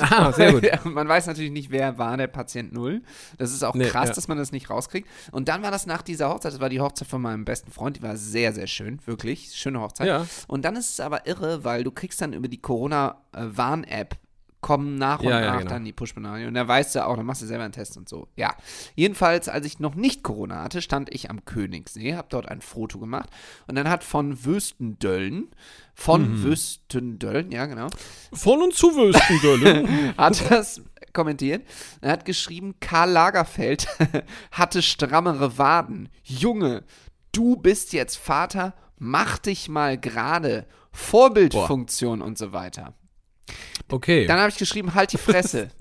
[0.00, 0.64] Ah, sehr gut.
[0.84, 3.02] man weiß natürlich nicht, wer war der Patient Null.
[3.36, 4.14] Das ist auch Nee, krass, ja.
[4.14, 5.08] dass man das nicht rauskriegt.
[5.30, 7.98] Und dann war das nach dieser Hochzeit, das war die Hochzeit von meinem besten Freund,
[7.98, 9.52] die war sehr, sehr schön, wirklich.
[9.54, 10.06] Schöne Hochzeit.
[10.06, 10.26] Ja.
[10.48, 14.16] Und dann ist es aber irre, weil du kriegst dann über die Corona-Warn-App
[14.60, 15.70] kommen nach und Ja, ja, nach genau.
[15.70, 16.48] dann die Push-Benachrichtigungen.
[16.48, 18.28] Und da weißt du auch, dann machst du selber einen Test und so.
[18.36, 18.54] Ja.
[18.94, 22.98] Jedenfalls, als ich noch nicht Corona hatte, stand ich am Königssee, habe dort ein Foto
[22.98, 23.28] gemacht.
[23.66, 25.48] Und dann hat von Wüstendöllen,
[25.94, 26.42] von Mhm.
[26.42, 27.88] Wüstendöllen, ja genau,
[28.32, 30.14] Von und zu Wüstendölle.
[30.16, 30.80] hat das
[31.12, 31.66] kommentiert.
[32.00, 33.86] Er hat geschrieben, Karl Lagerfeld
[34.52, 36.08] hatte strammere Waden.
[36.24, 36.82] Junge,
[37.32, 40.66] du bist jetzt Vater, mach dich mal gerade.
[40.92, 42.94] Vorbildfunktion und so weiter.
[43.90, 45.70] Okay, Dann habe ich geschrieben, halt die Fresse.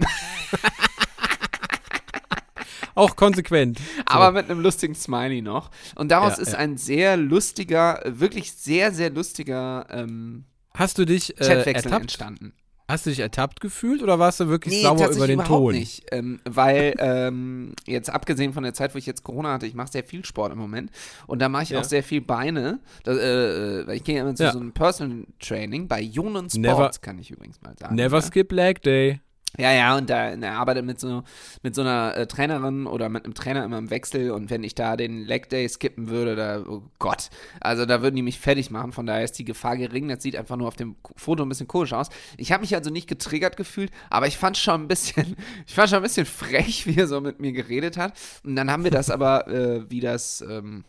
[2.95, 3.79] auch konsequent.
[4.05, 5.71] aber mit einem lustigen Smiley noch.
[5.95, 6.59] Und daraus Ja, ist ja.
[6.59, 12.01] ein sehr lustiger, wirklich sehr, sehr lustiger ähm, Hast du dich äh, Chatwechsel ertappt?
[12.03, 12.53] entstanden.
[12.87, 15.73] Hast du dich ertappt gefühlt oder warst du wirklich Nee, sauer über den überhaupt Ton?
[15.73, 16.03] nicht.
[16.11, 19.91] Ähm, weil, ähm, jetzt abgesehen von der Zeit, wo ich jetzt Corona hatte, ich mache
[19.91, 20.91] sehr viel Sport im Moment.
[21.25, 21.79] Und da mache ich Ja.
[21.79, 22.79] auch sehr viel Beine.
[23.03, 24.51] Das, äh, äh, ich gehe immer zu Ja.
[24.51, 25.87] so einem Personal Training.
[25.87, 27.95] Bei Jonan Sports Never- kann ich übrigens mal sagen.
[27.95, 28.21] Never ja.
[28.21, 29.19] skip leg day.
[29.57, 31.23] Ja, ja, und da er arbeitet mit so,
[31.63, 34.75] mit so einer äh, Trainerin oder mit einem Trainer immer im Wechsel und wenn ich
[34.75, 37.29] da den Leg Day skippen würde, da, oh Gott,
[37.61, 40.35] also da würden die mich fertig machen, von daher ist die Gefahr gering, das sieht
[40.35, 42.09] einfach nur auf dem Foto ein bisschen komisch aus.
[42.37, 45.89] Ich habe mich also nicht getriggert gefühlt, aber ich fand schon ein bisschen, ich fand
[45.89, 48.13] schon ein bisschen frech, wie er so mit mir geredet hat.
[48.43, 50.83] Und dann haben wir das aber, äh, wie das, ähm,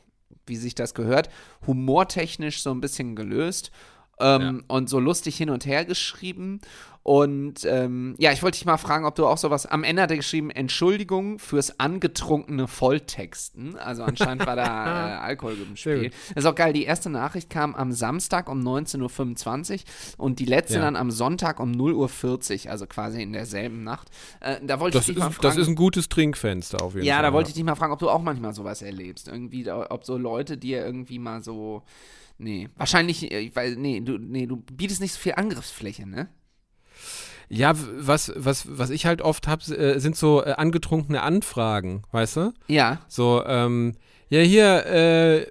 [0.45, 1.29] wie sich das gehört,
[1.67, 3.71] humortechnisch so ein bisschen gelöst
[4.21, 6.61] ähm, und so lustig hin und her geschrieben.
[7.03, 9.65] Und ähm, ja, ich wollte dich mal fragen, ob du auch sowas.
[9.65, 13.77] Am Ende hat er geschrieben, Entschuldigung fürs angetrunkene Volltexten.
[13.79, 14.65] Also anscheinend war da
[15.15, 16.11] äh, Alkohol im Spiel.
[16.35, 16.73] Das ist auch geil.
[16.73, 19.73] Die erste Nachricht kam am Samstag um 19.25
[20.19, 20.81] Uhr und die letzte Ja.
[20.81, 24.09] dann am Sonntag um 0.40 Uhr, also quasi in derselben Nacht.
[24.41, 25.43] Äh, da wollte Das ich ist, dich mal fragen.
[25.43, 27.23] das ist ein gutes Trinkfenster auf jeden Ja, Fall.
[27.23, 29.29] da wollte ich dich mal fragen, ob du auch manchmal sowas erlebst.
[29.29, 31.85] Irgendwie, ob so Leute dir irgendwie mal so.
[32.39, 36.29] Nee, wahrscheinlich, äh, weiß, nee, du, nee, du bietest nicht so viel Angriffsfläche, ne?
[37.49, 42.37] Ja, was, was, was ich halt oft habe, äh, sind so äh, angetrunkene Anfragen, weißt
[42.37, 42.53] du?
[42.67, 43.01] Ja.
[43.09, 43.95] So, ähm,
[44.29, 45.47] ja, hier, äh,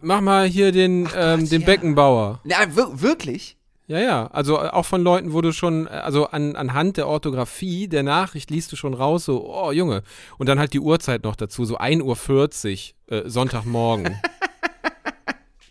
[0.00, 1.66] mach mal hier den, ähm, Gott, den ja.
[1.66, 2.40] Beckenbauer.
[2.44, 3.58] Ja, wir wirklich?
[3.86, 8.02] Ja, ja, also auch von Leuten, wo du schon, also an, anhand der Orthographie der
[8.02, 10.02] Nachricht liest du schon raus, so, oh Junge.
[10.38, 14.18] Und dann halt die Uhrzeit noch dazu, so 1.40 Uhr, äh, Sonntagmorgen.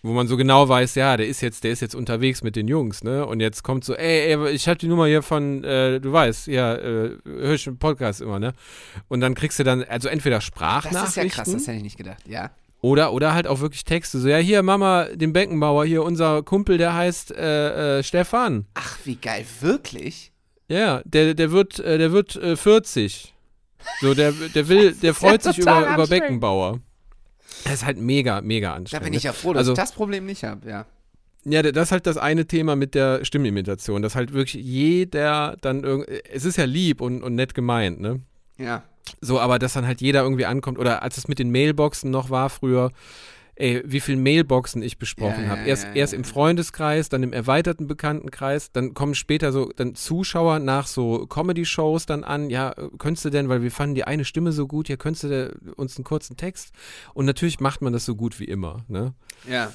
[0.04, 2.68] wo man so genau weiß, ja, der ist jetzt, der ist jetzt unterwegs mit den
[2.68, 3.26] Jungs, ne?
[3.26, 6.48] Und jetzt kommt so, ey, ey ich hab die Nummer hier von, äh, du weißt,
[6.48, 8.54] ja, äh, hör ich im Podcast immer, ne?
[9.08, 11.84] Und dann kriegst du dann, also entweder Das Sprachnachrichten ist ja krass, das hätte ich
[11.84, 12.52] nicht gedacht, ja.
[12.82, 16.78] oder, oder halt auch wirklich Texte, so, ja, hier, Mama, den Beckenbauer, hier, unser Kumpel,
[16.78, 18.66] der heißt äh, äh, Stefan.
[18.74, 20.34] Ach, wie geil, wirklich?
[20.68, 23.34] Ja, der, der wird, äh, der wird äh, 40.
[24.02, 26.08] So, der, der will, der freut sich über, über.
[26.08, 26.80] Beckenbauer.
[27.66, 29.04] Das ist halt mega, mega Da anstrengend.
[29.06, 29.28] bin ich ne?
[29.30, 30.86] ja froh, dass Also- ich das Problem nicht habe, ja.
[31.46, 35.84] Ja, das ist halt das eine Thema mit der Stimmimitation, dass halt wirklich jeder dann
[35.84, 38.22] irgendwie, es ist ja lieb und, und nett gemeint, ne?
[38.58, 38.84] Ja.
[39.20, 42.30] So, aber dass dann halt jeder irgendwie ankommt, oder als es mit den Mailboxen noch
[42.30, 42.92] war früher,
[43.56, 45.62] ey, wie viele Mailboxen ich besprochen Ja, habe.
[45.62, 49.96] ja, Erst, ja, erst im Freundeskreis, dann im erweiterten Bekanntenkreis, dann kommen später so dann
[49.96, 54.26] Zuschauer nach so Comedy-Shows dann an, ja, könntest du denn, weil wir fanden die eine
[54.26, 56.72] Stimme so gut, ja, könntest du uns einen kurzen Text?
[57.14, 59.14] Und natürlich macht man das so gut wie immer, ne?
[59.48, 59.72] Ja.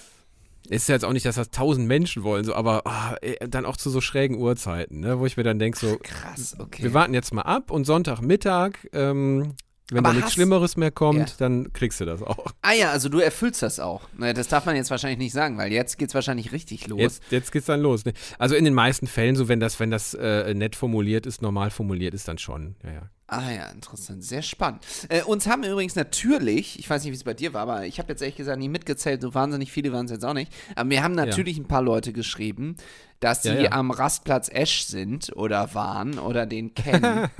[0.70, 2.82] Es ist ja jetzt auch nicht, dass das tausend Menschen wollen, so, aber
[3.22, 6.56] ey, dann auch zu so schrägen Uhrzeiten, ne, wo ich mir dann denke, so, Krass,
[6.58, 6.82] okay.
[6.82, 9.54] wir warten jetzt mal ab und Sonntagmittag, ähm,
[9.90, 11.34] Wenn Aber da nichts Schlimmeres mehr kommt, Ja.
[11.38, 12.52] dann kriegst du das auch.
[12.60, 14.02] Ah ja, also du erfüllst das auch.
[14.18, 17.00] Na, Das darf man jetzt wahrscheinlich nicht sagen, weil jetzt geht's wahrscheinlich richtig los.
[17.00, 18.04] Jetzt, jetzt geht's dann los.
[18.04, 18.12] Ne?
[18.38, 21.70] Also in den meisten Fällen, so wenn das, wenn das äh, nett formuliert ist, normal
[21.70, 22.76] formuliert ist, dann schon.
[22.84, 23.02] Ja, ja.
[23.30, 24.82] Ah ja, interessant, sehr spannend.
[25.10, 27.98] Äh, uns haben übrigens natürlich, ich weiß nicht, wie es bei dir war, aber ich
[27.98, 30.50] habe jetzt ehrlich gesagt nie mitgezählt, so wahnsinnig viele waren es jetzt auch nicht.
[30.76, 32.76] Aber mir haben natürlich ein paar Leute geschrieben,
[33.20, 33.72] dass sie Ja, ja.
[33.72, 37.28] am Rastplatz Esch sind oder waren oder den kennen.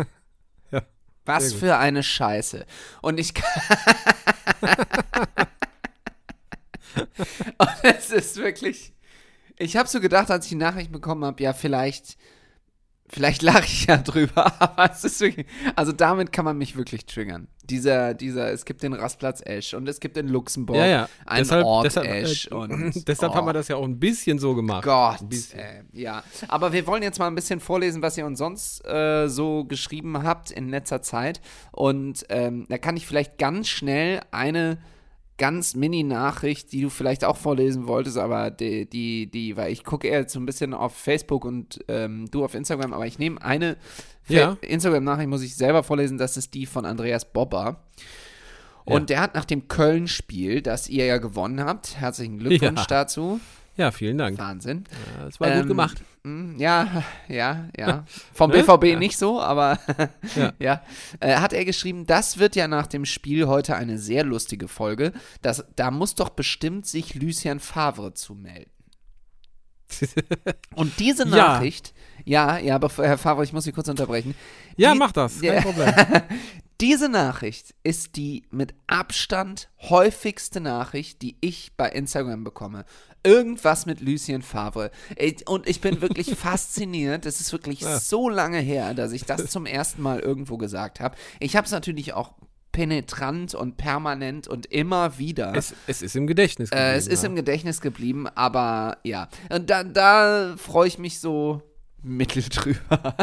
[1.29, 2.67] Was für eine Scheiße.
[3.03, 3.63] Und ich kann.
[7.59, 8.93] Und es ist wirklich.
[9.57, 12.17] Ich habe so gedacht, als ich die Nachricht bekommen habe, ja, vielleicht.
[13.11, 15.47] Vielleicht lache ich ja drüber, aber es ist wirklich.
[15.77, 17.49] Also damit kann man mich wirklich triggern.
[17.65, 21.09] Dieser, dieser, es gibt den Rastplatz Esch und es gibt in Luxemburg ja, ja.
[21.27, 23.09] einen deshalb, Ort deshalb, Esch äh, und.
[23.09, 23.35] deshalb oh.
[23.35, 24.85] haben wir das ja auch ein bisschen so gemacht.
[24.85, 25.21] Gott,
[25.55, 26.23] äh, ja.
[26.49, 30.23] Aber wir wollen jetzt mal ein bisschen vorlesen, was ihr uns sonst äh, so geschrieben
[30.23, 31.41] habt in letzter Zeit.
[31.73, 34.79] Und ähm, da kann ich vielleicht ganz schnell eine
[35.39, 40.09] ganz Mini-Nachricht, die du vielleicht auch vorlesen wolltest, aber die, die, die weil ich gucke
[40.09, 43.77] eher so ein bisschen auf Facebook und ähm, du auf Instagram, aber ich nehme eine
[44.29, 44.57] Ja.
[44.61, 47.81] Instagram-Nachricht, muss ich selber vorlesen, das ist die von Andreas Bobber.
[48.85, 52.87] Und der hat nach dem Köln-Spiel, das ihr ja gewonnen habt, herzlichen Glückwunsch Ja.
[52.87, 53.39] dazu.
[53.77, 54.39] Ja, vielen Dank.
[54.39, 54.85] Wahnsinn.
[55.19, 56.03] Ja, Das war Ähm, gut gemacht.
[56.55, 58.05] Mm, Ja, ja, ja.
[58.35, 58.63] Vom Ne?
[58.63, 58.99] BVB Ja.
[58.99, 59.79] nicht so, aber
[60.37, 60.53] ja.
[60.59, 60.83] Ja.
[61.21, 65.13] Äh, hat er geschrieben, das wird ja nach dem Spiel heute eine sehr lustige Folge.
[65.43, 68.71] Das, da muss doch bestimmt sich Lucien Favre zu melden.
[70.75, 71.31] Und diese Ja.
[71.37, 74.35] Nachricht, ja, ja, aber Herr Favre, ich muss Sie kurz unterbrechen.
[74.77, 75.41] Ja, die- mach das.
[75.41, 75.55] Ja.
[75.55, 75.95] Kein Problem.
[76.81, 82.85] Diese Nachricht ist die mit Abstand häufigste Nachricht, die ich bei Instagram bekomme.
[83.25, 84.91] Irgendwas mit Lucien Favre.
[85.47, 87.27] Und ich bin wirklich fasziniert.
[87.27, 87.99] Es ist wirklich Ja.
[87.99, 91.17] so lange her, dass ich das zum ersten Mal irgendwo gesagt habe.
[91.41, 92.33] Ich habe es natürlich auch
[92.73, 95.53] penetrant und permanent und immer wieder.
[95.57, 96.71] Es, es ist im Gedächtnis.
[96.71, 97.29] äh, es geblieben, ist ja.
[97.29, 99.29] im Gedächtnis geblieben, aber ja.
[99.51, 101.61] Und da, da freue ich mich so
[102.03, 103.17] mittel drüber.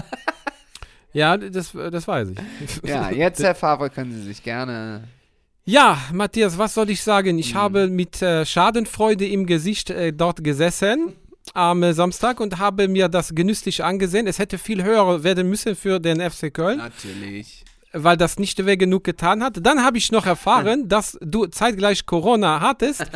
[1.14, 2.90] Ja, das, das weiß ich.
[2.90, 5.08] ja, jetzt, Herr Favre, können Sie sich gerne
[5.68, 7.40] Ja, Matthias, was soll ich sagen?
[7.40, 7.58] Ich Mhm.
[7.58, 11.14] habe mit äh, Schadenfreude im Gesicht äh, dort gesessen
[11.56, 14.28] am äh, Samstag und habe mir das genüsslich angesehen.
[14.28, 17.64] Es hätte viel höher werden müssen für den FC Köln, Natürlich.
[17.94, 19.58] weil das nicht weh genug getan hat.
[19.66, 23.04] Dann habe ich noch erfahren, dass du zeitgleich Corona hattest.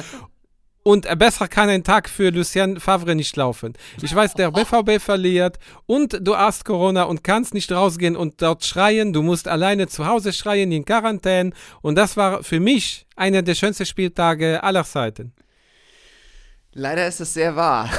[0.81, 3.73] Und besser kann ein Tag für Lucien Favre nicht laufen.
[4.01, 8.63] Ich weiß, der BVB verliert und du hast Corona und kannst nicht rausgehen und dort
[8.63, 9.11] schreien.
[9.11, 11.51] Du musst alleine zu Hause schreien in Quarantäne.
[11.81, 15.33] Und das war für mich einer der schönsten Spieltage aller Zeiten.
[16.71, 17.89] Leider ist es sehr wahr.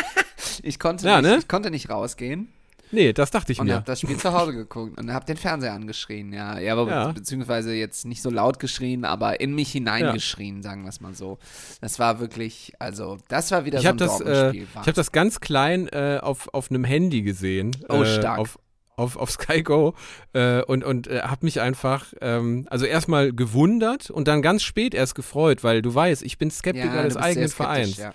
[0.62, 1.38] ich, konnte Ja, nicht, ne?
[1.38, 2.52] ich konnte nicht rausgehen
[2.90, 3.74] Nee, das dachte ich und mir.
[3.74, 6.32] habe das Spiel zu Hause geguckt und habe den Fernseher angeschrien.
[6.32, 7.06] Ja, ja aber Ja.
[7.08, 11.14] be beziehungsweise jetzt nicht so laut geschrien, aber in mich hineingeschrien, sagen wir es mal
[11.14, 11.38] so.
[11.80, 14.94] Das war wirklich, also das war wieder Ich so habe ein das, äh, ich hab
[14.94, 17.76] das ganz klein äh, auf, auf einem Handy gesehen.
[17.88, 18.38] Oh, äh, stark.
[18.38, 18.58] Auf,
[18.96, 19.94] auf, auf Sky Go
[20.32, 24.94] äh, und, und äh, habe mich einfach, ähm, also erstmal gewundert und dann ganz spät
[24.94, 27.98] erst gefreut, weil du weißt, ich bin Skeptiker ja, des eigenen Vereins.
[27.98, 28.12] Ja.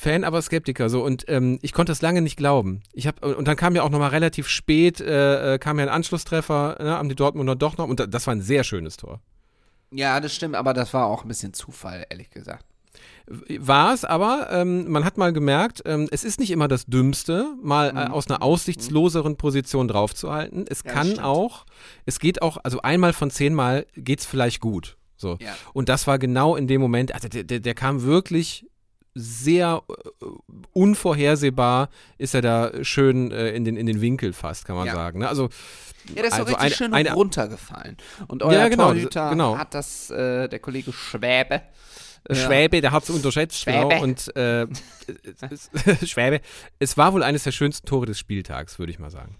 [0.00, 0.88] Fan, aber Skeptiker.
[0.88, 2.82] So und ähm, ich konnte es lange nicht glauben.
[2.92, 5.84] Ich hab, und dann kam ja auch noch mal relativ spät äh, äh, kam ja
[5.84, 8.96] ein Anschlusstreffer, ne, haben die Dortmunder doch noch und da, das war ein sehr schönes
[8.96, 9.20] Tor.
[9.92, 12.64] ja, das stimmt, aber das war auch ein bisschen Zufall, ehrlich gesagt.
[13.58, 17.54] War es, aber ähm, man hat mal gemerkt, ähm, es ist nicht immer das Dümmste,
[17.62, 18.12] mal äh, Mhm.
[18.12, 20.64] aus einer aussichtsloseren Position draufzuhalten.
[20.68, 21.64] Es Ja, kann auch,
[22.06, 24.96] es geht auch, also einmal von zehnmal geht es vielleicht gut.
[25.16, 25.36] So.
[25.40, 25.54] Ja.
[25.74, 28.66] Und das war genau in dem Moment, also der, der, der kam wirklich
[29.14, 30.24] sehr äh,
[30.72, 34.94] unvorhersehbar, ist er da schön äh, in, den, in den Winkel fast, kann man Ja.
[34.94, 35.18] sagen.
[35.20, 35.28] Ne?
[35.28, 35.48] Also,
[36.14, 37.96] Ja, das ist so Also richtig eine- schön eine- runtergefallen.
[38.28, 39.58] Und euer Ja, genau, Torhüter genau.
[39.58, 41.62] hat das, äh, der Kollege Schwäbe,
[42.24, 43.58] äh, Schwäbe, der hat es unterschätzt.
[43.60, 43.88] Schwäbe.
[43.88, 44.66] Genau, und äh,
[46.06, 46.40] Schwäbe.
[46.78, 49.36] Es war wohl eines der schönsten Tore des Spieltags, würde ich mal sagen.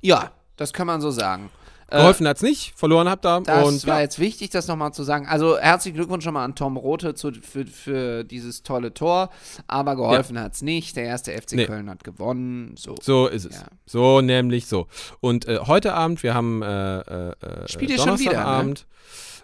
[0.00, 1.50] Ja, das kann man so sagen.
[1.92, 3.40] Äh, Geholfen hat's nicht, verloren habt ihr.
[3.42, 5.26] Das und war ja, jetzt wichtig, das nochmal zu sagen.
[5.26, 9.30] Also herzlichen Glückwunsch schon mal an Tom Rote zu, für, für dieses tolle Tor.
[9.66, 10.96] Aber geholfen hat's nicht.
[10.96, 11.66] Der erste FC Nee.
[11.66, 12.74] Köln hat gewonnen.
[12.78, 12.94] So.
[13.00, 13.56] so ist es.
[13.56, 13.66] Ja.
[13.86, 14.86] So nämlich so.
[15.20, 18.36] Und äh, heute Abend, wir haben äh, äh, Spielt ihr schon wieder, ne?
[18.38, 18.86] Donnerstagabend,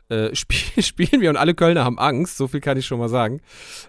[0.09, 3.09] äh, spiel, spielen wir und alle Kölner haben Angst, so viel kann ich schon mal
[3.11, 3.41] sagen,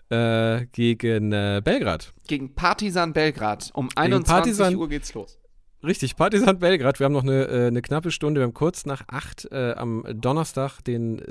[0.10, 2.12] äh, gegen äh, Belgrad.
[2.28, 3.70] Gegen Partizan Belgrad.
[3.74, 5.39] Um 21 Partizan- Uhr geht's los.
[5.82, 7.00] Richtig, Partisan Belgrad.
[7.00, 8.42] Wir haben noch eine, äh, eine knappe Stunde.
[8.42, 11.22] Wir haben kurz nach acht äh, am Donnerstag, den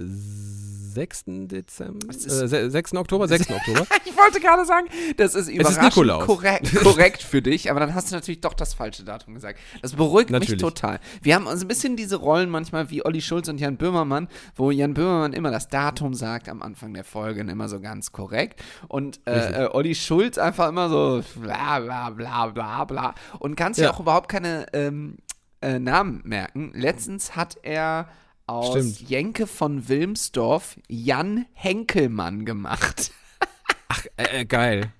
[0.99, 1.25] 6.
[1.49, 2.95] Dezember, äh, ist- se- 6.
[2.97, 3.51] Oktober, 6.
[3.51, 3.87] Oktober.
[4.05, 6.27] Ich wollte gerade sagen, das ist überraschend Nikolaus.
[6.27, 9.61] korrekt, korrekt für dich, aber dann hast du natürlich doch das falsche Datum gesagt.
[9.81, 10.61] Das beruhigt mich Natürlich.
[10.61, 10.99] total.
[11.23, 14.71] Wir haben uns ein bisschen diese Rollen manchmal wie Olli Schulz und Jan Böhmermann, wo
[14.73, 18.61] Jan Böhmermann immer das Datum sagt am Anfang der Folge und immer so ganz korrekt
[18.89, 23.73] und äh, äh, Olli Schulz einfach immer so bla bla bla bla bla und kann
[23.75, 23.93] sich Ja.
[23.93, 25.19] auch überhaupt keine ähm,
[25.61, 26.73] äh, Namen merken.
[26.75, 28.09] Letztens hat er
[28.49, 29.09] aus Stimmt.
[29.11, 33.13] Jenke von Wilmsdorf Jan Henkelmann gemacht.
[33.89, 34.93] Ach, äh, äh, geil.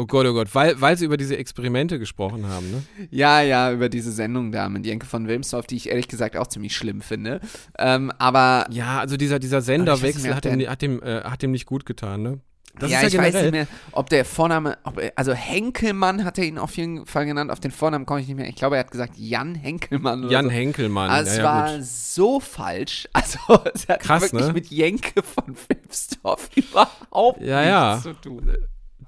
[0.00, 2.82] Oh Gott, oh Gott, weil, weil sie über diese Experimente gesprochen haben, ne?
[3.10, 6.46] Ja, ja, über diese Sendung da mit Jenke von Wilmsdorf, die ich ehrlich gesagt auch
[6.46, 7.40] ziemlich schlimm finde.
[7.78, 11.50] Ähm, aber Ja, also dieser, dieser Senderwechsel hat ihm, der- hat, ihm, äh, hat ihm
[11.50, 12.40] nicht gut getan, ne?
[12.78, 13.50] Das ja, ist ich ja weiß generell.
[13.50, 17.26] nicht mehr, ob der Vorname, ob er, also Henkelmann hat er ihn auf jeden Fall
[17.26, 18.48] genannt, auf den Vornamen komme ich nicht mehr.
[18.48, 20.50] Ich glaube, er hat gesagt Jan Henkelmann oder Jan so.
[20.50, 21.10] Henkelmann.
[21.10, 21.84] Also ja, es ja, war gut.
[21.84, 23.08] so falsch.
[23.18, 23.38] Also
[23.74, 24.52] es hat Krass, wirklich ne?
[24.52, 28.52] mit Jenke von Wilmsdorf überhaupt Ja, nichts zu tun.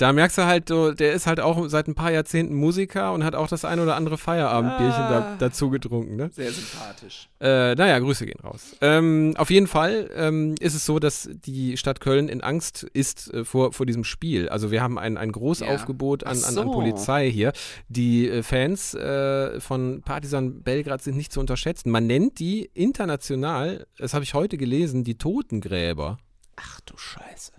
[0.01, 3.23] Da merkst du halt, so, der ist halt auch seit ein paar Jahrzehnten Musiker und
[3.23, 5.11] hat auch das ein oder andere Feierabendbierchen Ah.
[5.11, 6.31] da, dazu getrunken, ne?
[6.33, 7.29] Sehr sympathisch.
[7.39, 8.77] Äh, naja, Grüße gehen raus.
[8.81, 13.31] Ähm, auf jeden Fall ähm, ist es so, dass die Stadt Köln in Angst ist
[13.35, 14.49] äh, vor, vor diesem Spiel.
[14.49, 16.73] Also wir haben ein, ein Großaufgebot an, Ach an, an so.
[16.73, 17.53] Polizei hier.
[17.89, 21.91] Die äh, Fans äh, von Partisan Belgrad sind nicht zu unterschätzen.
[21.91, 26.17] Man nennt die international, das habe ich heute gelesen, die Totengräber.
[26.57, 27.53] Ach du Scheiße.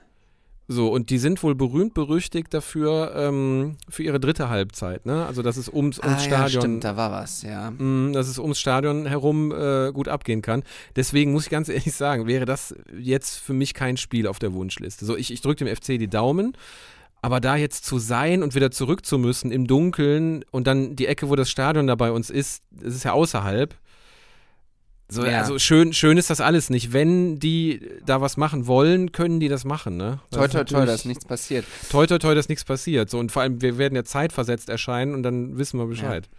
[0.72, 5.26] So, und die sind wohl berühmt berüchtigt dafür, ähm, für ihre dritte Halbzeit, ne?
[5.26, 6.42] Also, dass es ums, ums ah, Stadion.
[6.42, 7.72] Ja, stimmt, da war was, ja.
[7.72, 10.64] Mm, dass es ums Stadion herum äh, gut abgehen kann.
[10.96, 14.54] Deswegen muss ich ganz ehrlich sagen, wäre das jetzt für mich kein Spiel auf der
[14.54, 15.04] Wunschliste.
[15.04, 16.54] So, ich, ich drücke dem FC die Daumen,
[17.22, 21.08] aber da jetzt zu sein und wieder zurück zu müssen im Dunkeln und dann die
[21.08, 23.76] Ecke, wo das Stadion da bei uns ist, das ist ja außerhalb.
[25.14, 25.40] So, Ja.
[25.42, 26.94] Also schön, schön ist das alles nicht.
[26.94, 30.20] Wenn die da was machen wollen, können die das machen, ne?
[30.30, 31.66] Das Toi, toi, toi, natürlich- da ist nichts passiert.
[31.90, 33.10] toi, toi, toi, dass nichts passiert.
[33.10, 36.30] So, und vor allem, wir werden ja zeitversetzt erscheinen und dann wissen wir Bescheid.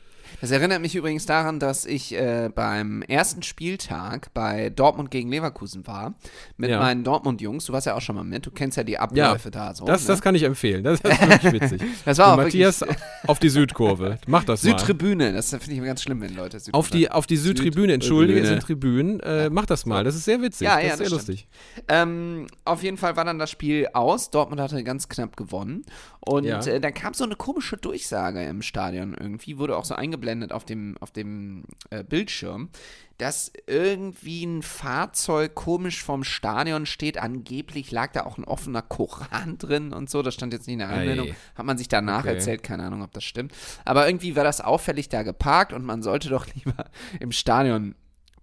[0.41, 5.87] Das erinnert mich übrigens daran, dass ich äh, beim ersten Spieltag bei Dortmund gegen Leverkusen
[5.87, 6.15] war.
[6.57, 6.79] Mit Ja.
[6.81, 7.67] meinen Dortmund-Jungs.
[7.67, 8.47] Du warst ja auch schon mal mit.
[8.47, 9.85] Du kennst ja die Abläufe da so.
[9.85, 10.09] Das, ne?
[10.09, 10.83] das kann ich empfehlen.
[10.85, 11.83] Das, das ist wirklich witzig.
[12.05, 12.85] Das war auch Matthias
[13.27, 14.19] auf die Südkurve.
[14.27, 14.71] Mach das mal.
[14.71, 15.33] Südtribüne.
[15.33, 18.41] Das finde ich immer ganz schlimm, wenn Leute Süd Auf die, auf die Südtribüne, entschuldige,
[18.41, 19.21] es sind Tribünen.
[19.21, 19.51] Äh, Ja.
[19.51, 20.67] Mach das mal, das ist sehr witzig.
[20.67, 21.49] Ja, das ja, ist sehr das lustig.
[21.89, 24.31] Ähm, auf jeden Fall war dann das Spiel aus.
[24.31, 25.85] Dortmund hatte ganz knapp gewonnen.
[26.21, 26.61] Und Ja.
[26.65, 30.65] äh, dann kam so eine komische Durchsage im Stadion irgendwie, wurde auch so eingeblendet auf
[30.65, 32.71] dem, auf dem äh, Bildschirm,
[33.19, 37.19] dass irgendwie ein Fahrzeug komisch vom Stadion steht.
[37.19, 40.23] Angeblich lag da auch ein offener Koran drin und so.
[40.23, 41.29] Das stand jetzt nicht in der Anmeldung.
[41.29, 41.35] Ei.
[41.57, 42.35] Hat man sich danach Okay.
[42.35, 43.53] erzählt, keine Ahnung, ob das stimmt.
[43.85, 46.87] Aber irgendwie war das auffällig da geparkt und man sollte doch lieber
[47.21, 47.95] im Stadion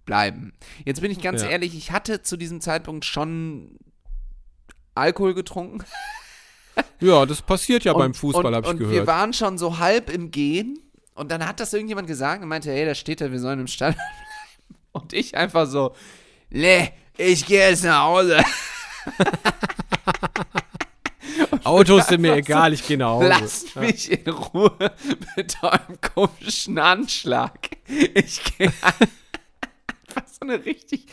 [0.04, 0.52] bleiben.
[0.84, 1.48] Jetzt bin ich ganz Ja.
[1.48, 3.78] ehrlich, ich hatte zu diesem Zeitpunkt schon
[4.94, 5.84] Alkohol getrunken.
[7.00, 9.06] Ja, das passiert ja und, beim Fußball, habe ich und wir gehört.
[9.06, 10.78] waren schon so halb im Gehen
[11.20, 13.66] und dann hat das irgendjemand gesagt und meinte, hey, da steht da, wir sollen im
[13.66, 14.80] Stadion bleiben.
[14.92, 15.94] Und ich einfach so,
[16.48, 18.42] nee, ich gehe jetzt nach Hause.
[21.64, 23.28] Autos sind mir egal, ich gehe nach Hause.
[23.28, 24.92] Lasst mich in Ruhe
[25.36, 27.68] mit eurem komischen Anschlag.
[28.14, 28.72] Ich gehe
[30.42, 31.06] so eine richtig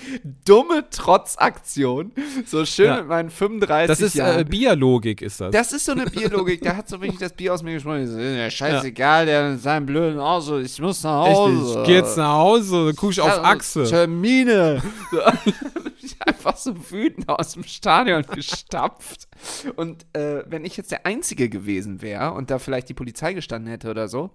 [0.46, 2.13] dumme Trotzaktion.
[2.46, 2.98] So schön Ja.
[3.00, 4.40] mit meinen 35 Das ist Jahren.
[4.40, 5.52] äh, Bierlogik, ist das.
[5.52, 8.04] Das ist so eine Bierlogik, da hat so wirklich das Bier aus mir gesprochen.
[8.04, 11.52] Ich so, Ja, scheißegal, der mit seinem blöden Auto, ich muss nach Hause.
[11.60, 13.84] Richtig, ich gehe jetzt nach Hause, dann ich auf Achse.
[13.84, 14.82] Termine.
[16.26, 19.28] Einfach so wütend aus dem Stadion gestapft.
[19.76, 23.70] Und äh, wenn ich jetzt der Einzige gewesen wäre und da vielleicht die Polizei gestanden
[23.70, 24.32] hätte oder so,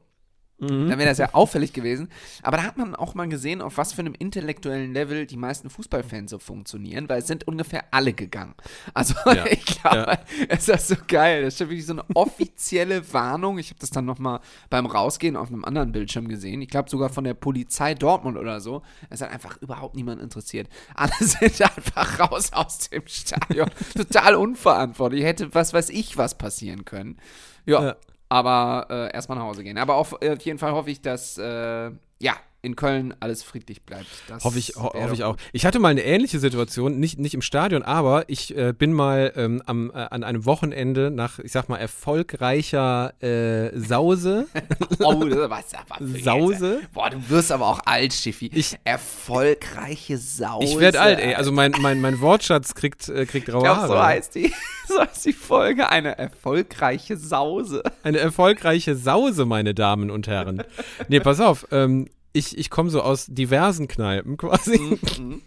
[0.63, 0.89] Mhm.
[0.89, 2.09] dann wäre das ja auffällig gewesen.
[2.43, 5.69] Aber da hat man auch mal gesehen, auf was für einem intellektuellen Level die meisten
[5.71, 8.55] Fußballfans so funktionieren, weil es sind ungefähr alle gegangen.
[8.95, 10.19] Also Ja, ich glaube, ja.
[10.49, 11.43] es ist so geil.
[11.43, 13.59] Das ist schon wirklich so eine offizielle Warnung.
[13.59, 16.63] Ich habe das dann nochmal beim Rausgehen auf einem anderen Bildschirm gesehen.
[16.63, 18.83] Ich glaube sogar von der Polizei Dortmund oder so.
[19.11, 20.69] Es hat einfach überhaupt niemand interessiert.
[20.95, 23.69] Alle sind einfach raus aus dem Stadion.
[23.97, 25.25] Total unverantwortlich.
[25.25, 27.19] Hätte was weiß ich was passieren können.
[27.67, 27.83] Ja.
[27.83, 27.97] Ja.
[28.33, 29.77] Aber äh, erstmal nach Hause gehen.
[29.77, 34.07] Aber auf, äh, jeden Fall hoffe ich, dass äh, ja, in Köln alles friedlich bleibt.
[34.29, 35.37] Das Hoffe ich, ho hoffe ich auch.
[35.53, 39.33] Ich hatte mal eine ähnliche Situation, nicht, nicht im Stadion, aber ich äh, bin mal
[39.35, 44.47] ähm, am, äh, an einem Wochenende nach, ich sag mal, erfolgreicher äh, Sause.
[45.05, 46.81] Oh, das was, was Sause?
[46.93, 48.51] Boah, du wirst aber auch alt, Schiffi.
[48.55, 50.65] Ich- Erfolgreiche Sause.
[50.65, 51.35] Ich werde alt, ey.
[51.35, 53.89] Also mein, mein, mein Wortschatz kriegt, äh, kriegt glaub, Haare.
[53.89, 54.53] so heißt die,
[54.89, 55.89] so heißt die Folge.
[55.89, 57.83] Eine erfolgreiche Sause.
[58.05, 60.63] Eine erfolgreiche Sause, meine Damen und Herren.
[61.09, 61.67] Nee, pass auf.
[61.73, 64.79] Ähm, ich ich komme so aus diversen Kneipen quasi.
[65.19, 65.43] Mhm.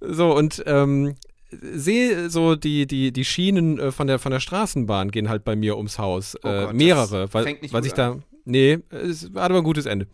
[0.00, 1.14] So, und ähm,
[1.50, 5.56] sehe so die, die, die Schienen äh, von, der, von der Straßenbahn gehen halt bei
[5.56, 6.36] mir ums Haus.
[6.42, 8.18] Oh äh, Gott, mehrere, das weil, weil sich da.
[8.46, 10.06] Nee, es hat aber ein gutes Ende.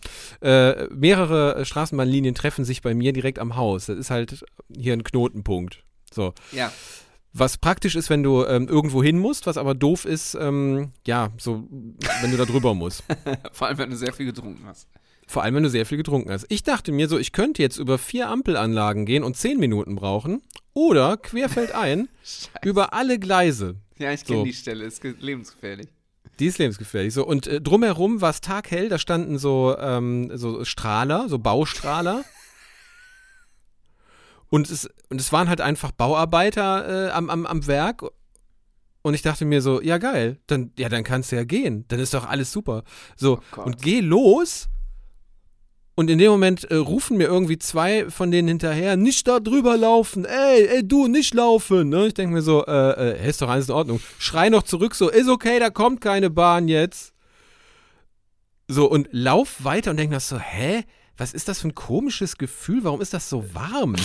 [0.42, 3.87] Äh, mehrere Straßenbahnlinien treffen sich bei mir direkt am Haus.
[3.87, 5.85] Das ist halt hier ein Knotenpunkt.
[6.12, 6.35] So.
[6.50, 6.72] Ja.
[7.38, 11.33] Was praktisch ist, wenn du ähm, irgendwo hin musst, was aber doof ist, ähm, ja,
[11.38, 11.68] so,
[12.22, 13.05] wenn du da drüber musst.
[13.53, 14.88] Vor allem, wenn du sehr viel getrunken hast.
[15.27, 16.46] Vor allem, wenn du sehr viel getrunken hast.
[16.49, 20.40] Ich dachte mir so, ich könnte jetzt über vier Ampelanlagen gehen und zehn Minuten brauchen.
[20.72, 22.09] Oder querfeldein
[22.64, 23.77] über alle Gleise.
[23.99, 24.44] Ja, ich kenne So.
[24.44, 25.88] die Stelle, ist ge- lebensgefährlich.
[26.38, 27.12] Die ist lebensgefährlich.
[27.14, 27.27] So.
[27.27, 32.25] Und äh, drumherum war es taghell, da standen so, ähm, so Strahler, so Baustrahler.
[34.50, 38.04] und, es, und es waren halt einfach Bauarbeiter äh, am, am, am Werk.
[39.02, 41.85] Und ich dachte mir so, ja geil, dann, ja, dann kannst du ja gehen.
[41.88, 42.82] Dann ist doch alles super.
[43.16, 44.68] So, Oh und geh los.
[45.98, 49.78] Und in dem Moment äh, rufen mir irgendwie zwei von denen hinterher, nicht da drüber
[49.78, 51.88] laufen, ey, ey, du, nicht laufen.
[51.88, 52.09] Ne?
[52.09, 54.00] Ich denke mir so, äh, äh, ist doch alles in Ordnung.
[54.18, 57.14] Schrei noch zurück, so, ist okay, da kommt keine Bahn jetzt.
[58.68, 60.85] So, und lauf weiter und denk mir so, hä?
[61.16, 62.85] Was ist das für ein komisches Gefühl?
[62.85, 63.96] Warum ist das so warm?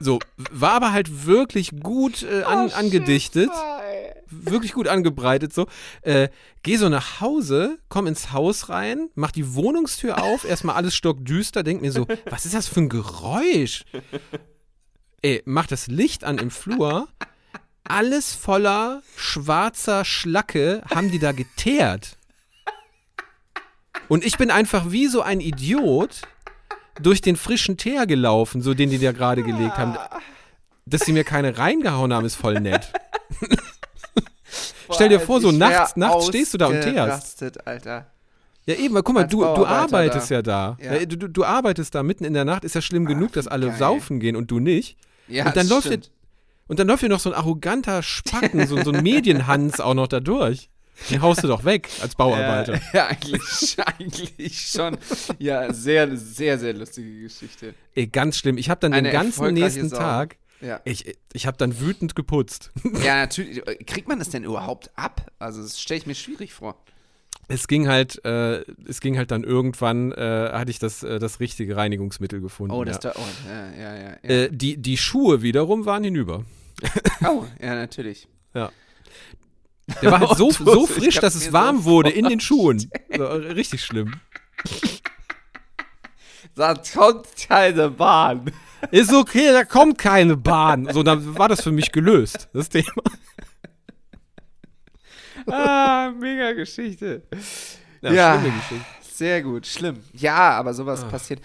[0.00, 3.50] so, war aber halt wirklich gut äh, an, angedichtet
[4.30, 5.66] wirklich gut angebreitet so.
[6.02, 6.28] Äh,
[6.62, 11.62] geh so nach Hause, komm ins Haus rein, mach die Wohnungstür auf, erstmal alles stockdüster,
[11.62, 13.84] denk mir so, was ist das für ein Geräusch?
[15.22, 17.08] Ey, mach das Licht an im Flur,
[17.84, 22.17] alles voller schwarzer Schlacke haben die da geteert.
[24.08, 26.22] Und ich bin einfach wie so ein Idiot
[27.02, 29.96] durch den frischen Teer gelaufen, so den die da gerade gelegt haben.
[30.86, 32.92] Dass sie mir keine reingehauen haben, ist voll nett.
[34.90, 37.42] Stell dir vor, so nachts, nachts stehst du da und teerst.
[37.66, 38.06] Alter.
[38.66, 40.34] Ja, eben, weil guck mal, Als du, du arbeitest da.
[40.34, 40.76] ja da.
[40.80, 40.94] Ja.
[40.96, 43.68] Ja, Du, du, arbeitest da mitten in der Nacht, ist ja schlimm genug, dass alle
[43.68, 43.78] geil.
[43.78, 44.98] saufen gehen und du nicht.
[45.26, 46.10] Ja, und, dann das läuft dir, stimmt.
[46.68, 50.06] und dann läuft dir noch so ein arroganter Spacken, so, so ein Medienhans auch noch
[50.06, 50.68] da durch.
[51.10, 52.74] Den haust du doch weg als Bauarbeiter.
[52.74, 54.98] Ja, ja eigentlich, eigentlich schon.
[55.38, 57.74] Ja, sehr, sehr, sehr lustige Geschichte.
[57.94, 58.58] Ey, ganz schlimm.
[58.58, 59.98] Ich habe dann Eine den ganzen nächsten Sau.
[59.98, 60.80] Tag, Ja.
[60.84, 62.72] ich, ich habe dann wütend geputzt.
[63.04, 63.62] ja, natürlich.
[63.86, 65.30] Kriegt man das denn überhaupt ab?
[65.38, 66.82] Also, das stelle ich mir schwierig vor.
[67.50, 71.40] Es ging halt, äh, es ging halt dann irgendwann, äh, hatte ich das, äh, das
[71.40, 72.74] richtige Reinigungsmittel gefunden.
[72.74, 73.12] Oh, das ja.
[73.12, 73.18] da.
[73.18, 74.16] Oh, ja, ja, ja.
[74.22, 74.28] ja.
[74.28, 76.44] Äh, die, die Schuhe wiederum waren hinüber.
[77.24, 78.28] oh, ja, natürlich.
[78.52, 78.70] Ja.
[80.02, 82.90] Der war halt so, so frisch, dass es warm so wurde in den Schuhen.
[83.16, 84.14] So, richtig schlimm.
[86.54, 88.50] Da kommt keine Bahn.
[88.90, 90.88] Ist okay, da kommt keine Bahn.
[90.92, 92.92] So, dann war das für mich gelöst, das Thema.
[95.46, 97.22] Ah, mega Geschichte.
[98.02, 98.40] Ja, Ja.
[98.40, 98.84] schlimme Geschichte.
[99.18, 99.96] Sehr gut, schlimm.
[100.12, 101.08] Ja, aber sowas Ah.
[101.08, 101.40] passiert.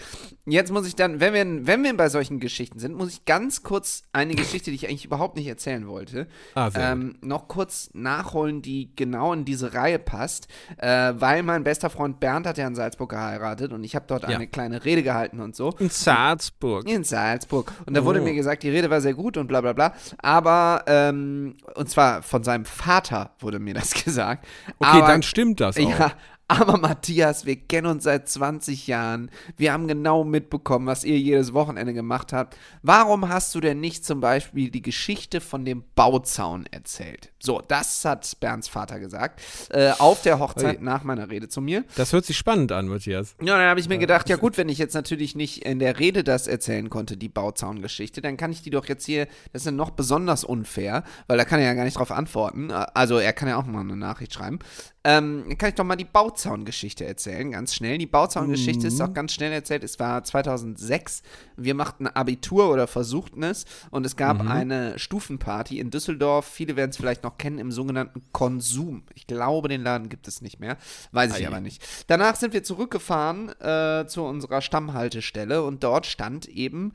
[0.46, 3.64] Jetzt muss ich dann, wenn wir, wenn wir bei solchen Geschichten sind, muss ich ganz
[3.64, 8.62] kurz eine Geschichte, die ich eigentlich überhaupt nicht erzählen wollte, Ah, ähm, noch kurz nachholen,
[8.62, 12.76] die genau in diese Reihe passt, äh, weil mein bester Freund Bernd hat ja in
[12.76, 14.30] Salzburg geheiratet und ich habe dort Ja.
[14.30, 15.72] eine kleine Rede gehalten und so.
[15.80, 16.88] In Salzburg.
[16.88, 17.72] In Salzburg.
[17.88, 18.24] Und da wurde Oh.
[18.24, 19.94] mir gesagt, die Rede war sehr gut und bla bla bla.
[20.20, 24.46] Aber, ähm, und zwar von seinem Vater wurde mir das gesagt.
[24.78, 25.82] Okay, aber, dann stimmt das auch.
[26.00, 26.12] Ja,
[26.48, 29.32] aber Matthias, wir kennen uns seit 20 Jahren.
[29.58, 32.58] Wir haben genau mitbekommen, was ihr jedes Wochenende gemacht habt.
[32.82, 37.33] Warum hast du denn nicht zum Beispiel die Geschichte von dem Bauzaun erzählt?
[37.46, 39.42] So, das hat Bernds Vater gesagt.
[39.70, 40.86] Äh, auf der Hochzeit Ui.
[40.86, 41.84] nach meiner Rede zu mir.
[41.98, 43.36] Das hört sich spannend an, Matthias.
[43.42, 46.00] Ja, dann habe ich mir gedacht, ja gut, wenn ich jetzt natürlich nicht in der
[46.00, 49.66] Rede das erzählen konnte, die Bauzaungeschichte, dann kann ich die doch jetzt hier, das ist
[49.66, 52.72] ja noch besonders unfair, weil da kann er ja gar nicht drauf antworten.
[52.72, 54.60] Also er kann ja auch mal eine Nachricht schreiben.
[55.04, 57.98] Ähm, dann kann ich doch mal die Bauzaungeschichte erzählen, ganz schnell.
[57.98, 59.84] Die Bauzaungeschichte ist auch ganz schnell erzählt.
[59.84, 61.24] Es war 2006.
[61.58, 66.46] Wir machten Abitur oder versuchten es und es gab eine Stufenparty in Düsseldorf.
[66.46, 69.04] Viele werden es vielleicht noch kennen im sogenannten Konsum.
[69.14, 70.78] Ich glaube, den Laden gibt es nicht mehr.
[71.12, 71.48] Weiß ich Ei.
[71.48, 71.84] aber nicht.
[72.08, 76.94] Danach sind wir zurückgefahren äh, zu unserer Stammhaltestelle und dort stand eben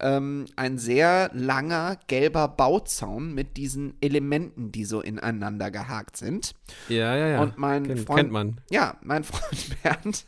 [0.00, 6.54] ähm, ein sehr langer gelber Bauzaun mit diesen Elementen, die so ineinander gehakt sind.
[6.88, 7.40] Ja, ja, ja.
[7.42, 8.60] Und mein Kennt- Freund, kennt man.
[8.70, 10.24] Ja, mein Freund Bernd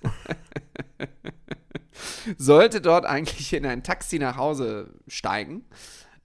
[2.38, 5.64] sollte dort eigentlich in ein Taxi nach Hause steigen.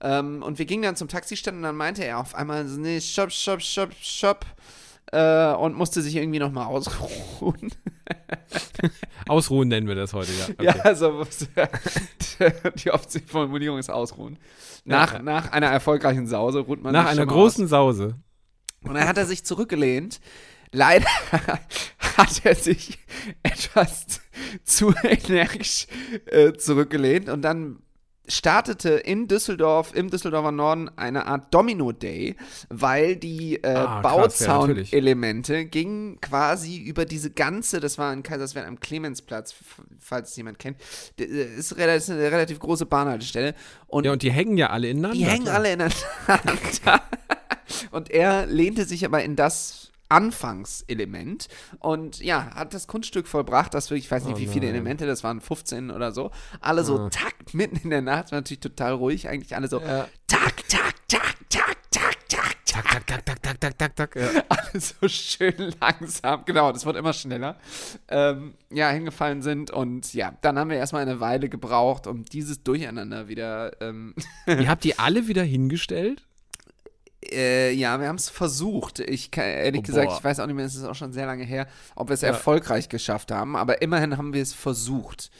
[0.00, 3.32] Ähm, und wir gingen dann zum Taxistand und dann meinte er auf einmal, nee, stopp,
[3.32, 4.44] stopp, stopp, stopp.
[5.12, 7.70] Äh, und musste sich irgendwie nochmal ausruhen.
[9.28, 10.46] Ausruhen nennen wir das heute, ja.
[10.48, 10.64] Okay.
[10.64, 11.24] Ja, also
[12.84, 14.36] die offizielle Formulierung ist ausruhen.
[14.84, 15.22] Nach, Ja.
[15.22, 18.16] nach einer erfolgreichen Sause ruht man Nach sich einer großen Sause.
[18.82, 18.88] Aus.
[18.88, 20.20] Und dann hat er sich zurückgelehnt.
[20.72, 21.06] Leider
[22.16, 22.98] hat er sich
[23.44, 24.06] etwas
[24.64, 25.86] zu energisch
[26.26, 27.78] äh, zurückgelehnt und dann
[28.28, 32.36] startete in Düsseldorf, im Düsseldorfer Norden, eine Art Domino-Day,
[32.68, 34.58] weil die äh, Ah, krass, ja.
[34.58, 39.54] Bauzaun-Elemente gingen quasi über diese ganze, das war in Kaiserswerth am Clemensplatz,
[39.98, 40.78] falls es jemand kennt,
[41.20, 43.54] äh, ist, eine relativ große Bahnhaltestelle
[43.86, 45.16] und Ja, und die hängen ja alle ineinander.
[45.16, 45.94] die hängen alle ineinander.
[47.90, 51.48] und er lehnte sich aber in das Anfangselement
[51.80, 54.68] und ja, hat das Kunststück vollbracht, das wirklich, ich weiß nicht, Oh wie viele.
[54.68, 56.30] Elemente, das waren 15 oder so,
[56.60, 57.10] alle so Ah.
[57.10, 60.08] takt mitten in der Nacht, war natürlich total ruhig, eigentlich alle so Ja.
[60.26, 62.16] tak, tak, tak, tak, tak,
[62.66, 64.16] Tak, tak, tak, tak, tak, tak, tak, tak.
[64.16, 64.42] Ja.
[64.48, 67.56] alle so schön langsam, genau, das wird immer schneller,
[68.08, 72.62] ähm, ja, hingefallen sind und ja, dann haben wir erstmal eine Weile gebraucht, um dieses
[72.62, 74.14] Durcheinander wieder ähm,
[74.46, 76.25] Ihr habt die alle wieder hingestellt?
[77.32, 79.00] Äh, ja, wir haben es versucht.
[79.00, 80.16] Ich kann, ehrlich Oh, gesagt, boah.
[80.18, 82.20] ich weiß auch nicht mehr, es ist auch schon sehr lange her, ob wir es
[82.20, 82.28] Ja.
[82.28, 85.30] erfolgreich geschafft haben, aber immerhin haben wir es versucht.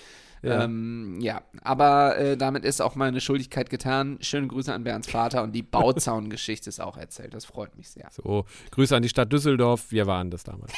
[0.43, 0.65] Ja.
[0.65, 1.43] Ähm, ja.
[1.63, 4.19] aber äh, damit ist auch meine Schuldigkeit getan.
[4.21, 7.35] Schöne Grüße an Bernds Vater und die Bauzaun-Geschichte ist auch erzählt.
[7.35, 8.09] Das freut mich sehr.
[8.13, 9.91] So, Grüße an die Stadt Düsseldorf.
[9.91, 10.73] Wir waren das damals.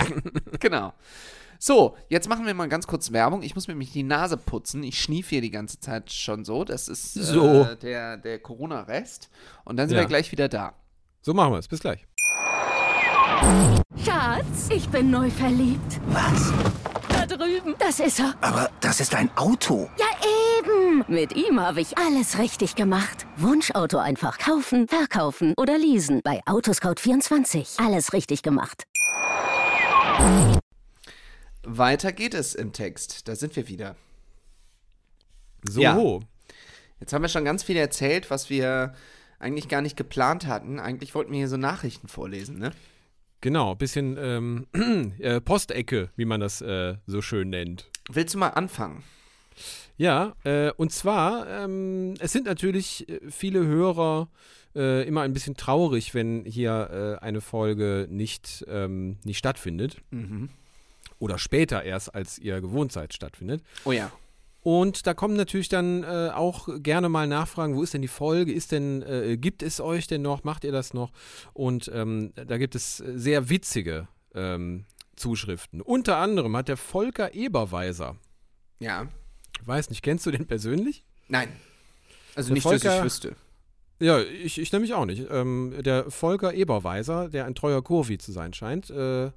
[0.60, 0.92] Genau.
[1.58, 3.42] So, jetzt machen wir mal ganz kurz Werbung.
[3.42, 4.82] Ich muss mir nämlich die Nase putzen.
[4.82, 6.64] Ich schnief hier die ganze Zeit schon so.
[6.64, 7.64] Das ist äh, So.
[7.82, 9.30] der, der Corona-Rest.
[9.64, 10.02] Und dann sind Ja.
[10.02, 10.74] wir gleich wieder da.
[11.22, 11.68] so machen wir es.
[11.68, 12.06] Bis gleich.
[14.04, 16.00] Schatz, ich bin neu verliebt.
[16.08, 16.52] Was?
[17.08, 17.74] Da drüben.
[17.78, 18.34] Das ist er.
[18.40, 19.88] Aber das ist ein Auto.
[19.98, 20.06] Ja,
[20.58, 21.04] eben.
[21.08, 23.26] Mit ihm habe ich alles richtig gemacht.
[23.36, 26.20] Wunschauto einfach kaufen, verkaufen oder leasen.
[26.24, 27.84] Bei Autoscout24.
[27.84, 28.84] Alles richtig gemacht.
[31.66, 33.28] Weiter geht es im Text.
[33.28, 33.96] Da sind wir wieder.
[35.62, 35.80] So.
[35.80, 36.20] Ja.
[37.00, 38.94] Jetzt haben wir schon ganz viel erzählt, was wir
[39.38, 40.78] eigentlich gar nicht geplant hatten.
[40.80, 42.72] Eigentlich wollten wir hier so Nachrichten vorlesen, ne?
[43.40, 44.66] Genau, bisschen ähm,
[45.18, 47.90] äh, Postecke, wie man das äh, so schön nennt.
[48.10, 49.02] Willst du mal anfangen?
[49.98, 54.28] Ja, äh, und zwar, ähm, es sind natürlich äh, viele Hörer
[54.74, 59.98] äh, immer ein bisschen traurig, wenn hier äh, eine Folge nicht, ähm, nicht stattfindet.
[61.24, 63.62] Oder später erst, als ihr gewohnt seid, stattfindet.
[63.84, 64.12] Oh ja.
[64.60, 68.52] Und da kommen natürlich dann äh, auch gerne mal Nachfragen, wo ist denn die Folge?
[68.52, 70.44] Ist denn, äh, gibt es euch denn noch?
[70.44, 71.12] Macht ihr das noch?
[71.52, 74.84] Und ähm, da gibt es äh, sehr witzige ähm,
[75.16, 75.80] Zuschriften.
[75.80, 78.16] Unter anderem hat der Volker Eberweiser,
[78.80, 79.06] Ja.
[79.64, 81.04] weiß nicht, kennst du den persönlich?
[81.28, 81.48] Nein.
[82.34, 83.36] Also Der nicht, dass ich Volker- wüsste.
[84.00, 85.26] Ja, ich, ich nämlich auch nicht.
[85.30, 89.30] Ähm, der Volker Eberweiser, der ein treuer Kurvi zu sein scheint, äh,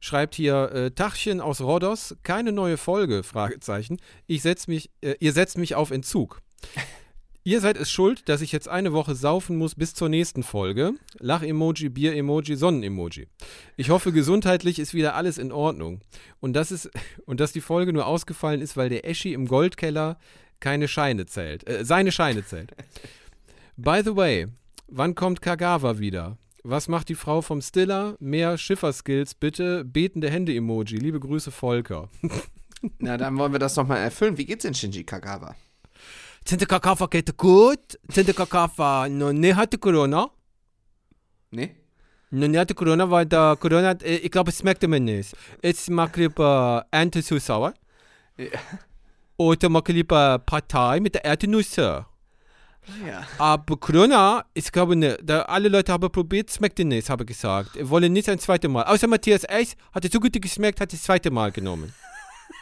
[0.00, 3.98] schreibt hier äh, Tachchen aus Rhodos, keine neue Folge, Fragezeichen.
[4.26, 6.40] Ich setz mich, äh, ihr setzt mich auf Entzug.
[7.46, 10.94] Ihr seid es schuld, dass ich jetzt eine Woche saufen muss bis zur nächsten Folge.
[11.18, 13.28] Lach-Emoji, Bier-Emoji, Sonnen-Emoji.
[13.76, 16.00] Ich hoffe, gesundheitlich ist wieder alles in Ordnung.
[16.40, 16.90] Und dass, es,
[17.26, 20.18] und dass die Folge nur ausgefallen ist, weil der Eschi im Goldkeller
[20.58, 22.70] keine Scheine zählt, äh, seine Scheine zählt.
[23.76, 24.46] By the way,
[24.86, 26.38] wann kommt Kagawa wieder?
[26.62, 28.16] Was macht die Frau vom Stiller?
[28.20, 29.84] Mehr Schifferskills, bitte.
[29.84, 30.96] Betende Hände-Emoji.
[30.96, 32.08] Liebe Grüße, Volker.
[32.98, 34.38] Na, dann wollen wir das doch mal erfüllen.
[34.38, 35.56] Wie geht's in Shinji Kagawa?
[36.44, 37.98] Tinte Kakawa geht gut.
[38.12, 40.30] Tinte Kakawa noch nie hatte Corona.
[41.50, 41.74] Nee?
[42.30, 45.34] Noch nie hatte Corona, weil der Corona, äh, ich glaube, es schmeckte mir nicht.
[45.62, 47.74] Ich mag lieber Ente zu sauer.
[48.36, 48.46] Ja.
[49.36, 52.06] Oder mag lieber Partei mit der Erdnüsse.
[53.06, 53.26] Ja.
[53.38, 55.18] Aber Corona, ich glaube nicht.
[55.22, 57.74] Da alle Leute haben probiert, schmeckte nicht, habe ich gesagt.
[57.74, 58.84] Wir wollen nicht ein zweites Mal.
[58.84, 61.94] Außer Matthias Eis hat es so gut geschmeckt, hat das zweite Mal genommen.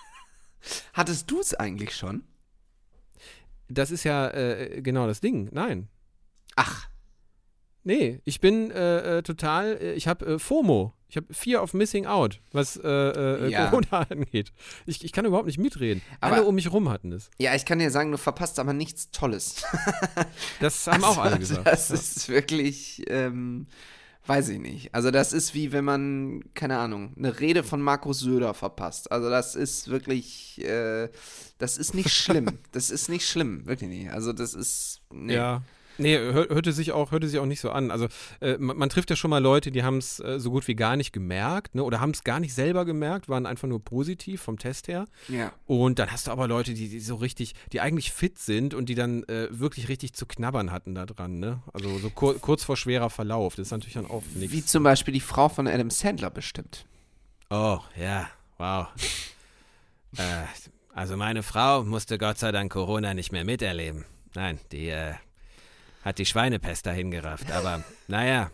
[0.92, 2.22] Hattest du es eigentlich schon?
[3.68, 5.48] Das ist ja äh, genau das Ding.
[5.52, 5.88] Nein.
[6.56, 6.88] Ach,
[7.84, 10.92] Nee, ich bin äh, äh, total, äh, ich habe äh, FOMO.
[11.08, 13.66] Ich habe Fear of Missing Out, was äh, äh, Ja.
[13.68, 14.50] Corona angeht.
[14.86, 16.00] Ich, ich kann überhaupt nicht mitreden.
[16.22, 17.30] Aber- alle um mich rum hatten es.
[17.38, 19.62] ja, ich kann dir sagen, du verpasst aber nichts Tolles.
[20.60, 21.66] Das haben auch alle Also, gesagt.
[21.66, 23.66] Das ist wirklich, ähm,
[24.26, 24.94] weiß ich nicht.
[24.94, 29.10] Also das ist wie wenn man, keine Ahnung, eine Rede von Markus Söder verpasst.
[29.12, 31.10] Also das ist wirklich, äh,
[31.58, 32.58] das ist nicht schlimm.
[32.72, 34.10] das ist nicht schlimm, wirklich nicht.
[34.12, 35.34] Also das ist, nee.
[35.34, 35.62] Ja.
[36.02, 37.90] Nee, hör, hörte sich auch, hörte sich auch nicht so an.
[37.90, 38.08] Also
[38.40, 40.74] äh, man, man trifft ja schon mal Leute, die haben es äh, so gut wie
[40.74, 41.82] gar nicht gemerkt, ne?
[41.84, 45.06] Oder haben es gar nicht selber gemerkt, waren einfach nur positiv vom Test her.
[45.28, 45.52] Ja.
[45.66, 48.88] Und dann hast du aber Leute, die, die so richtig, die eigentlich fit sind und
[48.88, 51.62] die dann äh, wirklich richtig zu knabbern hatten da dran, ne?
[51.72, 53.54] Also so kur kurz vor schwerer Verlauf.
[53.54, 54.72] Das ist natürlich dann auch Wie nichts.
[54.72, 56.84] zum Beispiel die Frau von Adam Sandler bestimmt.
[57.50, 58.28] Oh, ja,
[58.58, 58.88] wow.
[60.16, 60.22] äh,
[60.94, 64.04] also meine Frau musste Gott sei Dank Corona nicht mehr miterleben.
[64.34, 65.14] Nein, die äh,
[66.02, 67.50] hat die Schweinepest dahin gerafft.
[67.50, 68.50] Aber naja.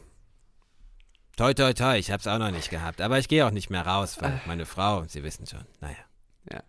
[1.37, 3.01] Toi, toi, toi, ich hab's auch noch nicht gehabt.
[3.01, 4.41] Aber ich gehe auch nicht mehr raus, weil äh.
[4.47, 5.97] meine Frau, Sie wissen schon, naja.
[6.51, 6.63] Ja.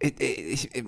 [0.00, 0.84] Äh, äh, ich, ich,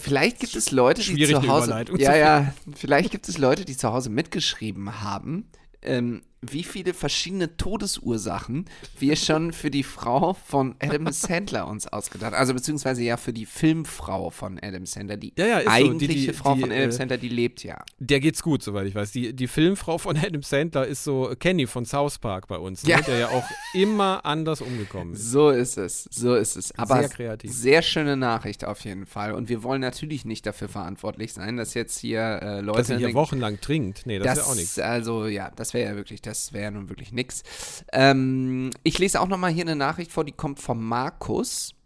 [0.00, 1.84] vielleicht gibt es Leute, die zu Hause.
[1.98, 2.52] Ja, ja.
[2.74, 5.48] Vielleicht gibt es Leute, die zu Hause mitgeschrieben haben.
[5.82, 8.66] Ähm, wie viele verschiedene Todesursachen
[8.98, 12.38] wir schon für die Frau von Adam Sandler uns ausgedacht haben.
[12.38, 15.16] Also beziehungsweise ja für die Filmfrau von Adam Sandler.
[15.16, 15.70] Die Ja, ja, ist so.
[15.70, 17.82] Die- eigentliche die- Frau die, von Adam äh, Sandler, die lebt ja.
[17.98, 19.12] Der geht's gut, soweit ich weiß.
[19.12, 22.90] Die, die Filmfrau von Adam Sandler ist so Kenny von South Park bei uns, ne?
[22.90, 23.00] Ja.
[23.00, 25.30] der ja auch immer anders umgekommen ist.
[25.30, 26.76] So ist es, so ist es.
[26.78, 27.52] Aber Sehr kreativ.
[27.52, 29.32] sehr schöne Nachricht auf jeden Fall.
[29.32, 32.96] Und wir wollen natürlich nicht dafür verantwortlich sein, dass jetzt hier äh, Leute Dass sie
[32.98, 34.02] hier wochenlang trinkt.
[34.06, 34.78] Nee, das, Das, ja auch nichts.
[34.78, 37.42] also ja, das wäre ja wirklich, das wäre ja nun wirklich nix.
[37.92, 41.76] Ähm, ich lese auch nochmal hier eine Nachricht vor, die kommt von Markus.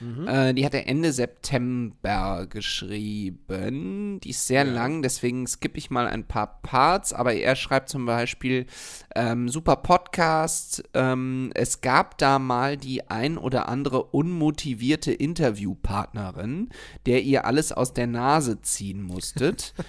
[0.00, 0.28] Mhm.
[0.28, 4.20] Äh, die hat er Ende September geschrieben.
[4.20, 7.12] Die ist sehr lang, deswegen skippe ich mal ein paar Parts.
[7.12, 8.66] Aber er schreibt zum Beispiel:
[9.14, 10.84] ähm, Super Podcast.
[10.94, 16.70] Ähm, es gab da mal die ein oder andere unmotivierte Interviewpartnerin,
[17.06, 19.74] der ihr alles aus der Nase ziehen musstet.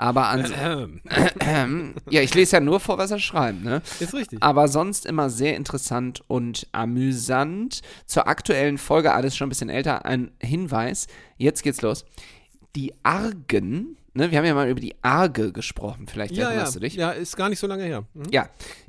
[0.00, 1.02] Aber an,
[1.40, 3.82] Ähm, ja, ich lese ja nur vor, was er schreibt, ne?
[4.00, 4.42] ist richtig.
[4.42, 7.82] Aber sonst immer sehr interessant und amüsant.
[8.06, 11.06] Zur aktuellen Folge, alles schon ein bisschen älter, ein Hinweis.
[11.36, 12.06] Jetzt geht's los.
[12.76, 16.76] Die Argen, ne, wir haben ja mal über die Arge gesprochen, vielleicht ja, ja, erinnerst
[16.76, 16.94] du dich?
[16.94, 18.04] ja, ist gar nicht so lange her.
[18.14, 18.24] Mhm.
[18.30, 18.48] Ja,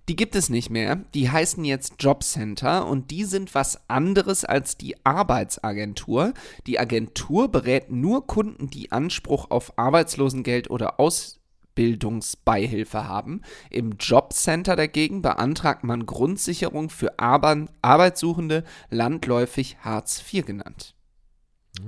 [0.09, 0.97] die gibt es nicht mehr.
[1.13, 6.33] Die heißen jetzt Jobcenter und die sind was anderes als die Arbeitsagentur.
[6.67, 13.41] Die Agentur berät nur Kunden, die Anspruch auf Arbeitslosengeld oder Ausbildungsbeihilfe haben.
[13.69, 20.95] Im Jobcenter dagegen beantragt man Grundsicherung für Arbe Arbeitssuchende, landläufig Hartz IV genannt.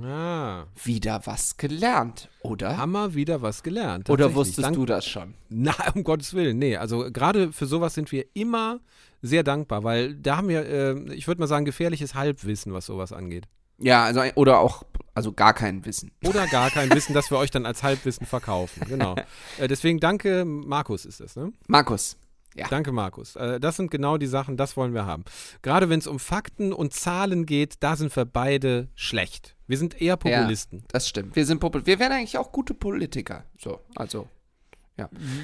[0.02, 2.76] Ah, Wieder was gelernt, oder?
[2.76, 4.10] haben wir wieder was gelernt.
[4.10, 5.34] Oder wusstest Dank- du das schon?
[5.48, 6.76] Na, um Gottes Willen, nee.
[6.76, 8.80] Also gerade für sowas sind wir immer
[9.22, 13.12] sehr dankbar, weil da haben wir, äh, ich würde mal sagen, gefährliches Halbwissen, was sowas
[13.12, 13.46] angeht.
[13.78, 14.84] Ja, also oder auch
[15.14, 16.10] also gar kein Wissen.
[16.24, 18.82] Oder gar kein Wissen, das wir euch dann als Halbwissen verkaufen.
[18.88, 19.14] Genau.
[19.58, 21.52] Äh, deswegen danke, Markus ist es, ne?
[21.68, 22.16] Markus,
[22.54, 22.68] Ja.
[22.68, 23.36] Danke, Markus.
[23.36, 25.24] Äh, das sind genau die Sachen, das wollen wir haben.
[25.62, 29.56] Gerade wenn es um Fakten und Zahlen geht, da sind wir beide schlecht.
[29.66, 30.84] Wir sind eher Populisten.
[30.88, 31.34] Das stimmt.
[31.36, 33.44] Wir sind Popul Wir wären eigentlich auch gute Politiker.
[33.58, 34.28] So, also.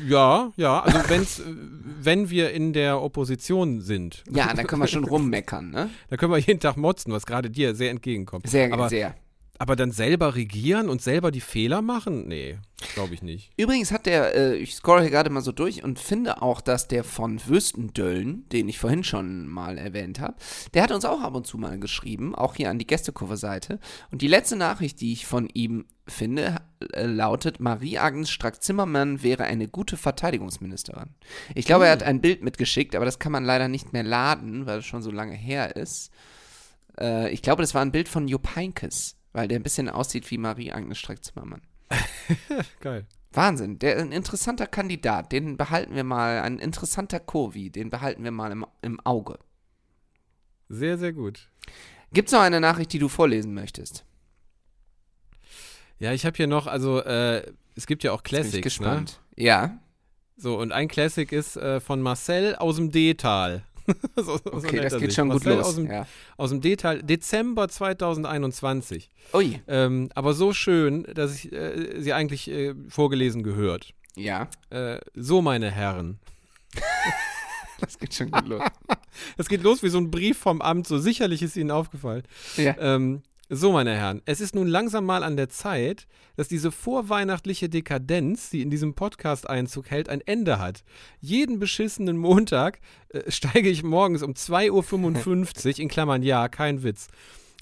[0.07, 5.05] Ja, ja, also wenn's, wenn wir in der Opposition sind, Ja, dann können wir schon
[5.09, 5.91] rummeckern, ne?
[6.09, 8.47] da können wir jeden Tag motzen, was gerade dir sehr entgegenkommt.
[8.49, 9.17] Sehr, aber, sehr.
[9.61, 12.27] Aber dann selber regieren und selber die Fehler machen?
[12.27, 12.59] Nee,
[12.95, 13.53] glaube ich nicht.
[13.59, 16.89] Übrigens hat der, äh, ich scroll hier gerade mal so durch und finde auch, dass
[16.89, 20.37] der von Wüstendöllen, den ich vorhin schon mal erwähnt habe,
[20.73, 23.81] der hat uns auch ab und zu mal geschrieben, auch hier an die Gästekurve-Seite.
[24.11, 26.63] Und die letzte Nachricht, die ich von ihm finde,
[26.95, 31.11] äh, lautet, Marie-Agnes Strack-Zimmermann wäre eine gute Verteidigungsministerin.
[31.55, 34.65] Ich glaube, er hat ein Bild mitgeschickt, aber das kann man leider nicht mehr laden,
[34.65, 36.11] weil es schon so lange her ist.
[36.99, 40.31] Äh, ich glaube, das war ein Bild von Jupp Heynckes, weil der ein bisschen aussieht
[40.31, 41.63] wie Marie-Agnes Strack-Zimmermann.
[42.81, 43.07] Geil.
[43.33, 48.33] Wahnsinn, der ein interessanter Kandidat, den behalten wir mal, ein interessanter Kurvi, den behalten wir
[48.33, 49.39] mal im, im Auge.
[50.69, 51.49] Sehr, sehr gut.
[52.13, 54.05] Gibt es noch eine Nachricht, die du vorlesen möchtest?
[56.01, 57.45] Ja, ich habe hier noch, also äh,
[57.77, 58.87] es gibt ja auch Jetzt bin Classics, ich ne?
[58.87, 59.21] gespannt.
[59.37, 59.79] Ja,
[60.37, 63.63] So, und ein Classic ist äh, von Marcel aus dem D-Tal.
[64.17, 65.15] so, okay, das geht sich.
[65.15, 65.67] schon gut los.
[65.67, 66.07] Aus dem, ja.
[66.37, 69.11] aus dem D-Tal, Dezember 2021.
[69.35, 73.95] Ui, Ähm, aber so schön, dass ich äh, sie eigentlich äh, vorgelesen gehört.
[74.17, 76.19] ja, Äh, so, meine Herren.
[77.81, 78.63] das geht schon gut los.
[79.37, 82.23] Das geht los wie so ein Brief vom Amt, so sicherlich ist Ihnen aufgefallen.
[82.57, 82.77] ja.
[82.79, 83.23] Ähm,
[83.53, 88.49] so, meine Herren, es ist nun langsam mal an der Zeit, dass diese vorweihnachtliche Dekadenz,
[88.49, 90.85] die in diesem Podcast Einzug hält, ein Ende hat.
[91.19, 92.79] Jeden beschissenen Montag
[93.09, 97.09] äh, steige ich morgens um 2.55 Uhr, in Klammern ja, kein Witz,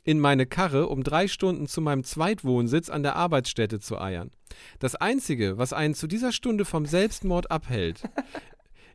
[0.05, 4.31] in meine Karre, um drei Stunden zu meinem Zweitwohnsitz an der Arbeitsstätte zu eiern.
[4.81, 8.03] Das Einzige, was einen zu dieser Stunde vom Selbstmord abhält,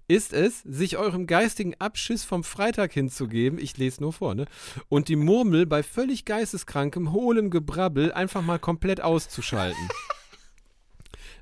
[0.07, 4.45] ist es, sich eurem geistigen Abschiss vom Freitag hinzugeben, ich lese nur vor, ne?
[4.89, 9.89] Und die Murmel bei völlig geisteskrankem, hohlem Gebrabbel einfach mal komplett auszuschalten.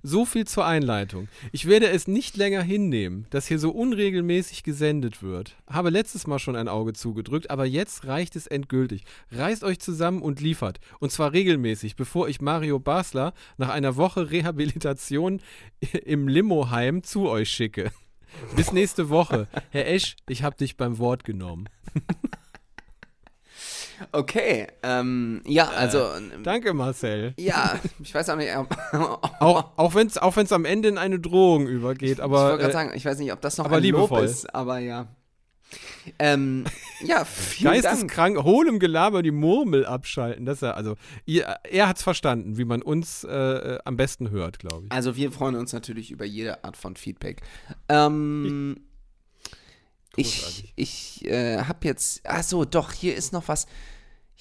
[0.04, 1.28] So viel zur Einleitung.
[1.52, 5.56] Ich werde es nicht länger hinnehmen, dass hier so unregelmäßig gesendet wird.
[5.68, 9.04] Habe letztes Mal schon ein Auge zugedrückt, aber jetzt reicht es endgültig.
[9.30, 10.80] Reißt euch zusammen und liefert.
[11.00, 15.40] Und zwar regelmäßig, bevor ich Mario Basler nach einer Woche Rehabilitation
[16.04, 17.92] im Limoheim zu euch schicke.
[18.56, 19.48] Bis nächste Woche.
[19.70, 21.70] Herr Esch, ich hab dich beim Wort genommen.
[24.12, 26.10] Okay, ähm, ja, also,
[26.44, 27.36] Danke, Marcel.
[27.38, 28.76] ja, ich weiß auch nicht, ob,
[29.40, 32.58] Auch, auch wenn es auch wenn's am Ende in eine Drohung übergeht, ich aber wollte
[32.58, 34.24] gerade äh, sagen, ich weiß nicht, ob das noch aber ein Lob liebevoll.
[34.24, 35.08] ist, aber ja.
[36.20, 36.66] Ähm,
[37.04, 37.84] ja, vielen Dank.
[37.84, 40.46] Geisteskrank, hohlem Gelaber die Murmel abschalten.
[40.46, 40.96] Das ja, also,
[41.26, 44.92] ihr, er hat's verstanden, wie man uns äh, äh, am besten hört, glaube ich.
[44.92, 47.42] Also wir freuen uns natürlich über jede Art von Feedback.
[47.90, 48.78] Ähm,
[50.16, 50.74] ich Großartig.
[50.76, 53.66] ich äh, habe jetzt, ach so, doch, hier ist noch was.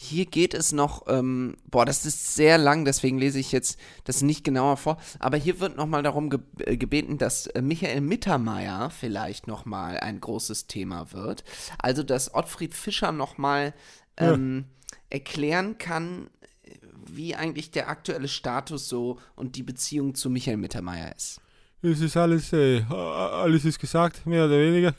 [0.02, 4.22] Hier geht es noch, ähm, boah, das ist sehr lang, deswegen lese ich jetzt das
[4.22, 4.96] nicht genauer vor.
[5.18, 10.18] Aber hier wird nochmal darum ge äh, gebeten, dass äh, Michael Mittermeier vielleicht nochmal ein
[10.18, 11.44] großes Thema wird.
[11.76, 13.74] Also, dass Ottfried Fischer nochmal
[14.16, 14.64] ähm,
[15.10, 16.30] erklären kann,
[16.62, 16.76] äh,
[17.06, 21.42] wie eigentlich der aktuelle Status so und die Beziehung zu Michael Mittermeier ist.
[21.82, 24.94] Es ist alles, äh, alles ist gesagt, mehr oder weniger.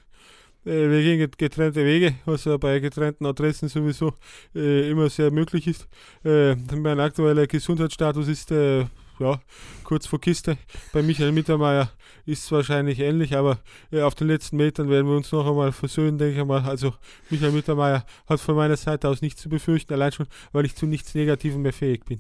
[0.66, 4.14] Äh, wir gehen get- getrennte Wege, was ja bei getrennten Adressen sowieso
[4.56, 5.88] äh, immer sehr möglich ist.
[6.24, 8.86] Äh, mein aktueller Gesundheitsstatus ist äh,
[9.20, 9.40] ja,
[9.84, 10.58] kurz vor Kiste.
[10.94, 11.92] Bei Michael Mittermeier
[12.26, 13.60] ist es wahrscheinlich ähnlich, aber
[13.92, 16.62] äh, auf den letzten Metern werden wir uns noch einmal versöhnen, denke ich mal.
[16.62, 16.94] Also
[17.30, 20.86] Michael Mittermeier hat von meiner Seite aus nichts zu befürchten, allein schon, weil ich zu
[20.86, 22.20] nichts Negativem mehr fähig bin.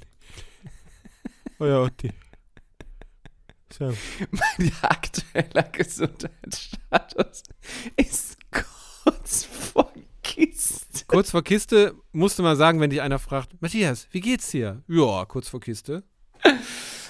[1.60, 2.12] Euer Otti.
[3.74, 3.86] So.
[4.32, 7.44] Mein aktueller Gesundheitsstatus
[7.96, 9.92] ist kurz vor
[10.22, 11.06] Kiste.
[11.08, 14.82] Kurz vor Kiste musste man sagen, wenn dich einer fragt, Matthias, wie geht's dir?
[14.88, 16.04] Ja, kurz vor Kiste.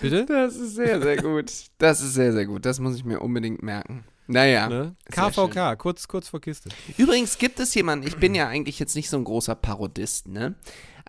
[0.01, 0.25] Bitte?
[0.25, 1.51] Das ist sehr, sehr gut.
[1.77, 2.65] Das ist sehr, sehr gut.
[2.65, 4.03] Das muss ich mir unbedingt merken.
[4.27, 4.69] Naja.
[4.69, 4.95] Ne?
[5.11, 6.69] KVK, kurz, kurz vor Kiste.
[6.97, 10.55] Übrigens gibt es jemanden, ich bin ja eigentlich jetzt nicht so ein großer Parodist, ne?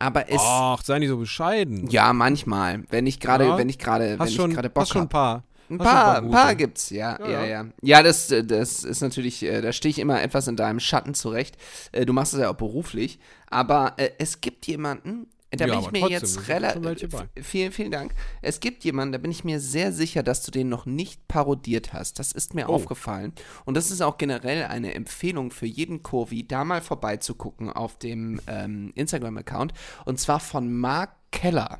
[0.02, 0.40] Aber es.
[0.40, 1.88] Ach, sei nicht so bescheiden.
[1.88, 2.82] Ja, manchmal.
[2.90, 3.58] Wenn ich gerade, Ja.
[3.58, 5.10] wenn ich gerade, wenn ich schon, gerade Bock hast schon ein habe.
[5.10, 5.44] paar.
[5.70, 7.64] Ein paar, ein paar gibt's, ja, ja, Ja, ja.
[7.80, 8.02] ja.
[8.02, 11.56] Das, äh, das ist natürlich, äh, da stehe ich immer etwas in deinem Schatten zurecht.
[11.92, 15.90] Äh, Du machst es ja auch beruflich, aber es gibt jemanden, da Ja, bin ich
[15.92, 17.10] mir trotzdem, jetzt relativ.
[17.42, 18.14] Vielen, vielen Dank.
[18.40, 21.92] Es gibt jemanden, da bin ich mir sehr sicher, dass du den noch nicht parodiert
[21.92, 22.18] hast.
[22.18, 22.74] Das ist mir Oh.
[22.74, 23.32] aufgefallen.
[23.64, 28.40] Und das ist auch generell eine Empfehlung für jeden Kurvi, da mal vorbeizugucken auf dem
[28.46, 29.72] ähm, Instagram-Account.
[30.06, 31.78] Und zwar von Mark Keller.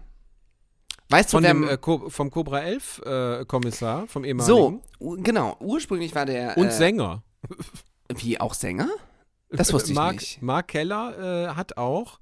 [1.09, 4.81] Weißt Von du, dem, äh, Co vom Cobra 11 äh, Kommissar, vom ehemaligen.
[4.99, 5.57] so, genau.
[5.61, 6.57] Ursprünglich war der.
[6.57, 7.23] Und äh, Sänger.
[8.15, 8.89] Wie auch Sänger?
[9.51, 10.41] Das wusste ich Mark, nicht.
[10.41, 12.19] Mark Keller äh, hat auch,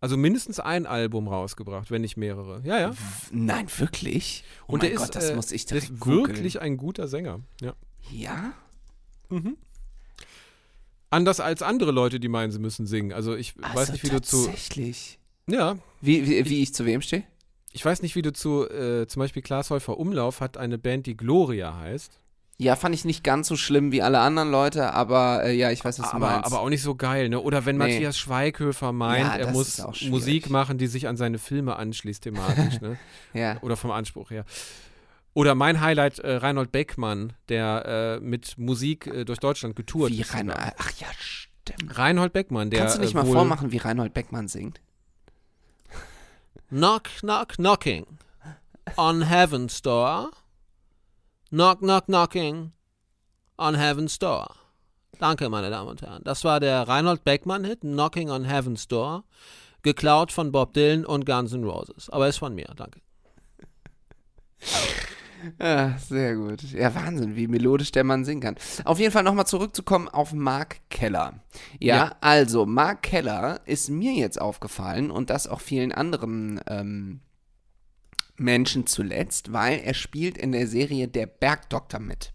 [0.00, 2.60] also mindestens ein Album rausgebracht, wenn nicht mehrere.
[2.64, 2.94] Ja, ja.
[3.32, 4.44] Nein, wirklich?
[4.66, 6.36] Oh Und mein Gott, ist, das äh, muss ich direkt ist googeln.
[6.36, 7.40] wirklich ein guter Sänger.
[7.60, 7.74] Ja.
[8.10, 8.52] Ja?
[11.10, 13.12] Anders als andere Leute, die meinen, sie müssen singen.
[13.12, 14.44] Also ich Also weiß nicht, wie du zu.
[14.44, 15.18] tatsächlich.
[15.46, 17.24] Ja, Wie, wie, wie ich zu wem stehe?
[17.72, 21.06] ich weiß nicht, wie du zu, äh, zum Beispiel Klaas Häufer Umlauf hat eine Band,
[21.06, 22.18] die Gloria heißt.
[22.60, 25.84] Ja, fand ich nicht ganz so schlimm wie alle anderen Leute, aber äh, ja, ich
[25.84, 26.46] weiß, was du Aber, meinst.
[26.46, 27.40] aber auch nicht so geil, ne?
[27.40, 27.84] Oder wenn Nee.
[27.84, 29.80] Matthias Schweighöfer meint, Ja, er muss.
[30.08, 32.98] Musik machen, die sich an seine Filme anschließt thematisch, ne?
[33.32, 33.58] ja.
[33.62, 34.44] Oder vom Anspruch her.
[35.34, 40.20] Oder mein Highlight, äh, Reinhold Beckmann, der äh, mit Musik äh, durch Deutschland getourt Wie
[40.22, 40.34] ist.
[40.34, 40.58] Reinhold.
[40.58, 41.96] Ach ja, stimmt.
[41.96, 44.80] Reinhold Beckmann, der Kannst du nicht äh, mal wohl vormachen, wie Reinhold Beckmann singt?
[46.70, 48.04] Knock, knock, knocking.
[48.96, 50.30] On Heaven's Door.
[51.50, 52.72] Knock, knock, knocking.
[53.58, 54.54] On Heaven's Door.
[55.18, 56.22] Danke, meine Damen und Herren.
[56.24, 59.24] Das war der Reinhold Beckmann-Hit, Knocking on Heaven's Door.
[59.82, 62.08] Geklaut von Bob Dylan und Guns N' Roses.
[62.10, 63.00] Aber ist von mir, danke.
[65.60, 66.62] Ja, sehr gut.
[66.72, 68.56] Ja, Wahnsinn, wie melodisch der Mann singen kann.
[68.84, 71.34] Auf jeden Fall nochmal zurückzukommen auf Mark Keller.
[71.78, 72.16] Ja, Ja.
[72.20, 77.20] also Mark Keller ist mir jetzt aufgefallen und das auch vielen anderen ähm,
[78.38, 82.32] Menschen zuletzt, weil er spielt in der Serie Der Bergdoktor mit.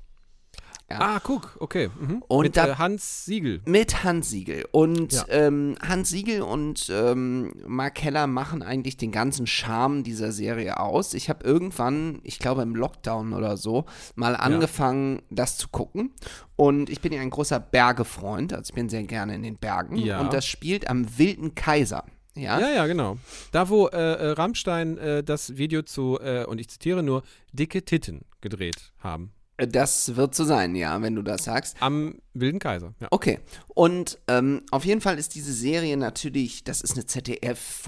[0.90, 1.90] Ah, guck, okay.
[2.00, 2.24] Mhm.
[2.28, 3.62] Und Mit da- äh, Hans Siegel.
[3.66, 4.66] Mit Hans Siegel.
[4.72, 5.26] Und Ja.
[5.30, 11.16] ähm, Hans Siegel und ähm, Mark Keller machen eigentlich den ganzen Charme dieser Serie aus.
[11.16, 16.12] Ich habe irgendwann, ich glaube im Lockdown oder so, mal angefangen, das zu gucken.
[16.58, 19.96] Und ich bin ja ein großer Bergefreund, also ich bin sehr gerne in den Bergen.
[19.96, 20.20] Ja.
[20.22, 22.04] Und das spielt am Wilden Kaiser.
[22.36, 23.18] Ja, Ja, ja, genau.
[23.52, 27.84] Da, wo äh, äh, Rammstein äh, das Video zu, äh, und ich zitiere nur, dicke
[27.84, 29.32] Titten gedreht haben.
[29.58, 31.78] das wird so sein, ja, wenn du das sagst.
[31.80, 32.94] Am Wilden Kaiser.
[33.00, 33.08] Ja.
[33.12, 33.40] Okay.
[33.76, 37.06] Und ähm, auf jeden Fall ist diese Serie natürlich, das ist eine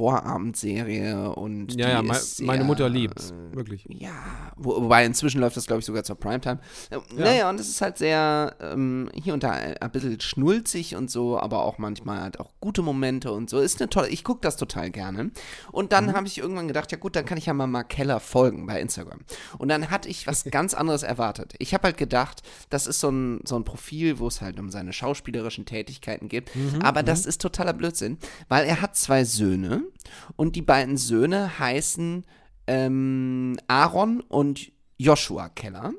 [0.06, 3.34] ZDF-Vorabendserie und Ja, ja, mei- ist meine sehr, Mutter liebt's.
[3.52, 3.86] Wirklich.
[3.90, 4.12] Ja,
[4.56, 6.60] wo, wobei inzwischen läuft das, glaube ich, sogar zur Primetime.
[6.90, 11.10] Äh, Naja, und es ist halt sehr ähm, hier und da ein bisschen schnulzig und
[11.12, 13.60] so, aber auch manchmal halt auch gute Momente und so.
[13.60, 15.32] Ist eine tolle, ich gucke das total gerne.
[15.72, 18.20] Und dann habe ich irgendwann gedacht, ja gut, dann kann ich ja mal Mark Keller
[18.20, 19.20] folgen bei Instagram.
[19.58, 21.54] Und dann hatte ich was ganz anderes erwartet.
[21.60, 24.70] Ich habe halt gedacht, das ist so ein, so ein Profil, wo es halt um
[24.70, 26.52] seine schauspielerischen Tätigkeiten geht.
[26.82, 28.18] aber das ist totaler Blödsinn,
[28.48, 29.84] weil er hat zwei Söhne
[30.36, 32.26] und die beiden Söhne heißen
[32.68, 35.94] ähm, Aaron und Joshua Keller.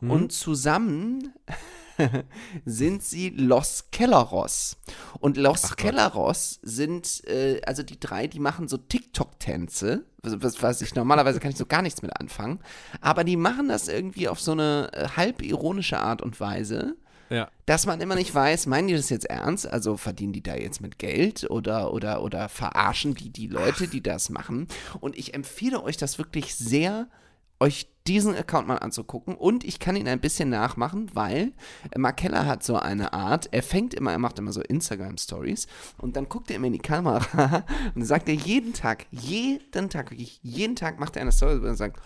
[0.00, 1.34] Und zusammen
[2.64, 4.78] sind sie Los Kelleros.
[5.20, 10.82] Und Los Kelleros sind, äh, also die drei, die machen so TikTok-Tänze, was, was, was
[10.82, 12.60] ich normalerweise kann ich so gar nichts mit anfangen,
[13.00, 16.96] aber die machen das irgendwie auf so eine äh, halb ironische Art und Weise
[17.30, 17.48] Ja.
[17.64, 19.66] dass man immer nicht weiß, meinen die das jetzt ernst?
[19.66, 24.02] Also verdienen die da jetzt mit Geld oder, oder, oder verarschen die die Leute, die
[24.02, 24.66] das machen?
[25.00, 27.08] Und ich empfehle euch das wirklich sehr,
[27.60, 31.52] euch diesen Account mal anzugucken und ich kann ihn ein bisschen nachmachen, weil
[31.90, 35.66] äh, Mark Keller hat so eine Art, er fängt immer, er macht immer so Instagram-Stories
[35.98, 37.64] und dann guckt er immer in die Kamera
[37.94, 41.74] und sagt er jeden Tag, jeden Tag, wirklich jeden Tag macht er eine Story, er
[41.74, 42.00] sagt,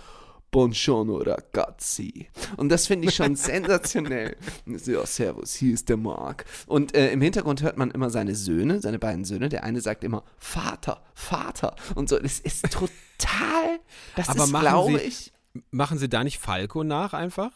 [0.55, 2.29] Buongiorno ragazzi.
[2.57, 4.37] Und das finde ich schon sensationell.
[4.67, 6.45] Ja, servus, hier ist der Mark.
[6.67, 9.49] Und äh, im Hintergrund hört man immer seine Söhne, seine beiden Söhne.
[9.49, 11.75] Der eine sagt immer Vater, Vater.
[11.97, 13.81] Und so, das ist total,
[14.15, 15.33] das Aber ist, machen glaube Sie- ich,
[15.73, 17.51] Machen sie da nicht Falco nach einfach?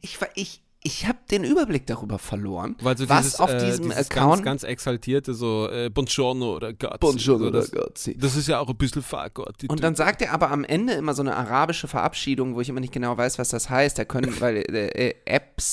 [0.00, 3.90] ich, ich, ich habe den Überblick darüber verloren, Weil so was dieses, auf äh, diesem
[3.90, 7.00] dieses Account ganz, ganz exaltierte so äh, Buongiorno oder Gott.
[7.00, 8.16] Buongiorno so, das, ragazzi.
[8.16, 9.46] das ist ja auch ein bisschen Falco.
[9.68, 12.80] Und dann sagt er aber am Ende immer so eine arabische Verabschiedung, wo ich immer
[12.80, 13.98] nicht genau weiß, was das heißt.
[13.98, 15.66] Da können, weil äh, äh, Epsalam,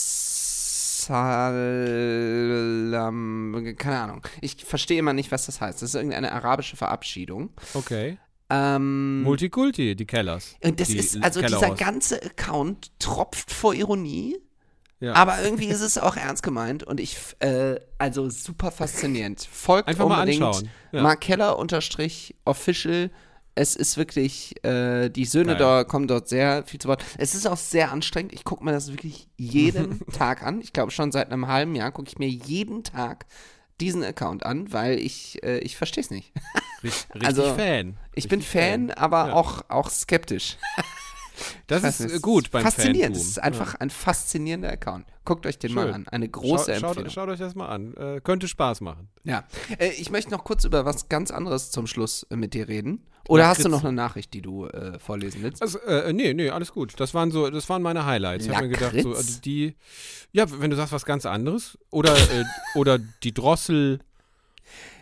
[3.77, 4.21] keine Ahnung.
[4.41, 5.81] Ich verstehe immer nicht, was das heißt.
[5.81, 7.49] Das ist irgendeine arabische Verabschiedung.
[7.73, 8.17] Okay.
[8.49, 10.55] Ähm, Multikulti, die Kellers.
[10.63, 11.79] und das die ist, also dieser Kellerhaus.
[11.79, 14.37] ganze Account tropft vor Ironie.
[15.03, 15.15] Ja.
[15.15, 19.45] Aber irgendwie ist es auch ernst gemeint und ich, äh, also super faszinierend.
[19.51, 20.69] Folgt Einfach mal unbedingt anschauen.
[20.93, 21.01] Ja.
[21.01, 23.11] Mark Keller unterstrich official.
[23.53, 27.03] Es ist wirklich, äh, die Söhne da kommen dort sehr viel zu Wort.
[27.17, 28.31] Es ist auch sehr anstrengend.
[28.31, 30.61] Ich gucke mir das wirklich jeden Tag an.
[30.61, 33.25] Ich glaube schon seit einem halben Jahr gucke ich mir jeden Tag
[33.81, 36.31] diesen Account an, weil ich, äh, ich verstehe es nicht.
[36.81, 37.97] Richtig, richtig also, Fan.
[38.13, 39.33] Ich Richtig bin Fan, aber Ja.
[39.33, 40.57] auch, auch skeptisch.
[41.67, 43.15] Das ist nicht, gut beim Faszinierend.
[43.15, 43.21] Fanboom.
[43.21, 45.05] Es ist einfach ein faszinierender Account.
[45.25, 45.93] Guckt euch den mal Schön.
[45.93, 46.07] an.
[46.09, 46.31] Eine Ja.
[46.31, 47.09] große Schau, schaut, Empfehlung.
[47.11, 47.93] schaut euch das mal an.
[47.95, 49.09] Äh, könnte Spaß machen.
[49.23, 49.43] Ja.
[49.77, 53.05] Äh, ich möchte noch kurz über was ganz anderes zum Schluss äh, mit dir reden.
[53.29, 55.61] Oder hast du noch eine Nachricht, die du äh, vorlesen willst?
[55.61, 56.93] Also, äh, nee, nee, alles gut.
[56.99, 58.45] Das waren so, das waren meine Highlights.
[58.45, 59.75] Ich habe mir gedacht, so, also die,
[60.33, 61.77] ja, wenn du sagst was ganz anderes.
[61.89, 62.13] Oder,
[62.75, 63.99] oder die Drossel.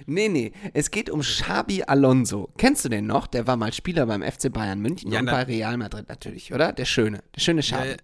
[0.05, 0.51] Nee, nee.
[0.73, 2.49] Es geht um Xabi Alonso.
[2.57, 3.27] Kennst du den noch?
[3.27, 6.73] Der war mal Spieler beim FC Bayern München Ja, und bei Real Madrid natürlich, oder?
[6.73, 7.23] Der Schöne.
[7.35, 7.89] Der schöne Xabi.
[7.89, 7.97] Äh,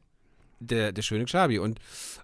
[0.60, 1.60] der, der schöne Xabi.
[1.60, 1.80] Und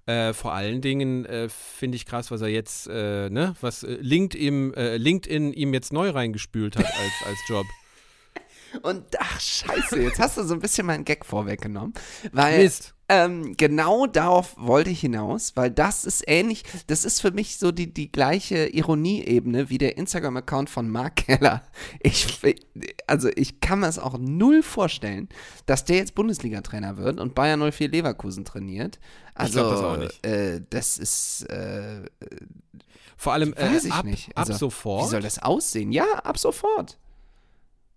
[0.06, 3.98] äh, vor allen Dingen äh, finde ich krass, was er jetzt, äh, ne, was äh,
[4.00, 7.66] LinkedIn, äh, LinkedIn ihm jetzt neu reingespült hat als, als Job.
[8.82, 11.94] Und ach, scheiße, jetzt hast du so ein bisschen meinen Gag vorweggenommen.
[12.32, 12.93] Weil Mist.
[13.10, 17.72] Ähm, genau darauf wollte ich hinaus, weil das ist ähnlich, das ist für mich so
[17.72, 21.64] die, die gleiche Ironieebene wie der Instagram-Account von Mark Keller.
[22.02, 22.40] Ich,
[23.06, 25.28] also ich kann mir es auch null vorstellen,
[25.66, 29.00] dass der jetzt Bundesliga-Trainer wird und Bayern 04 Leverkusen trainiert.
[29.36, 30.26] Also, glaub das auch nicht.
[30.26, 32.04] Äh, das ist, äh,
[33.18, 34.30] Vor allem äh, weiß ich ab, nicht.
[34.30, 35.06] ab Also, sofort.
[35.06, 35.92] wie soll das aussehen?
[35.92, 36.98] Ja, ab sofort.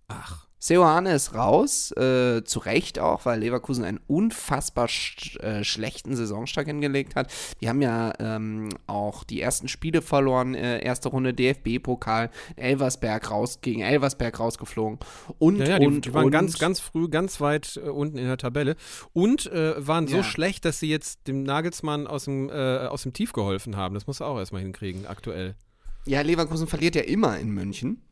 [0.08, 6.16] Ach, Seoane ist raus, äh, zu Recht auch, weil Leverkusen einen unfassbar sch äh, schlechten
[6.16, 7.32] Saisonstart hingelegt hat.
[7.60, 13.60] Die haben ja ähm, auch die ersten Spiele verloren, äh, erste Runde DFB-Pokal, Elversberg raus,
[13.60, 14.98] gegen Elversberg rausgeflogen
[15.38, 18.18] und, Ja, ja, die, und, die waren und, ganz, ganz früh, ganz weit äh, unten
[18.18, 18.74] in der Tabelle
[19.12, 20.22] und äh, waren so Ja.
[20.24, 23.94] schlecht, dass sie jetzt dem Nagelsmann aus dem, äh, aus dem Tief geholfen haben.
[23.94, 25.54] Das muss er auch erstmal hinkriegen, aktuell.
[26.06, 28.02] Ja, Leverkusen verliert ja immer in München.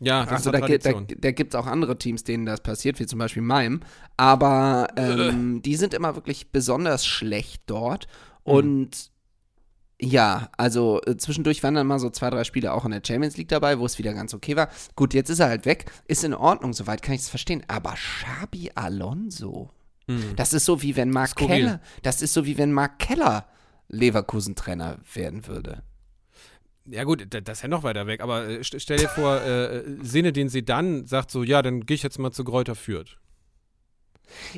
[0.00, 1.20] Ja, das Also ist da, gi- da, Tradition.
[1.20, 3.80] da gibt es auch andere Teams, denen das passiert, wie zum Beispiel Maim.
[4.16, 8.06] Aber ähm, die sind immer wirklich besonders schlecht dort.
[8.44, 8.52] Mhm.
[8.52, 9.10] Und
[9.98, 13.38] ja, also äh, zwischendurch waren dann mal so zwei, drei Spiele auch in der Champions
[13.38, 14.68] League dabei, wo es wieder ganz okay war.
[14.94, 15.90] Gut, jetzt ist er halt weg.
[16.06, 17.62] Ist in Ordnung, soweit kann ich es verstehen.
[17.68, 19.70] Aber Xabi Alonso,
[20.08, 20.36] Mhm.
[20.36, 21.48] das ist so wie wenn Mark Skurril.
[21.56, 23.46] Keller, das ist so wie wenn Mark Keller
[23.88, 25.82] Leverkusen-Trainer werden würde.
[26.88, 29.40] Ja gut, da- das ist ja noch weiter weg, aber äh, st stell dir vor,
[29.42, 32.74] äh, Sinne, den sie dann sagt so, ja, dann gehe ich jetzt mal zu Gräuter
[32.74, 33.16] Fürth.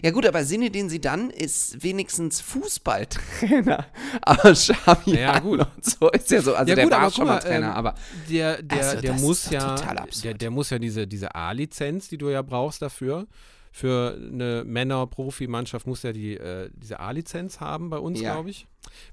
[0.02, 3.86] Ja gut, aber Sinedin Sidan ist wenigstens Fußballtrainer.
[4.22, 5.60] Aber Xabi Ja, gut.
[5.60, 7.94] Alonso ist ja so, also Ja, der gut, war aber schon mal Trainer, ähm, aber
[8.30, 9.76] Der, der, Also, der muss ja,
[10.24, 13.26] der, der muss ja diese, diese A-Lizenz, die du ja brauchst dafür,
[13.72, 18.34] für eine Männer-Profi-Mannschaft muss ja die, äh, diese A-Lizenz haben bei uns, Ja.
[18.34, 18.66] glaube ich.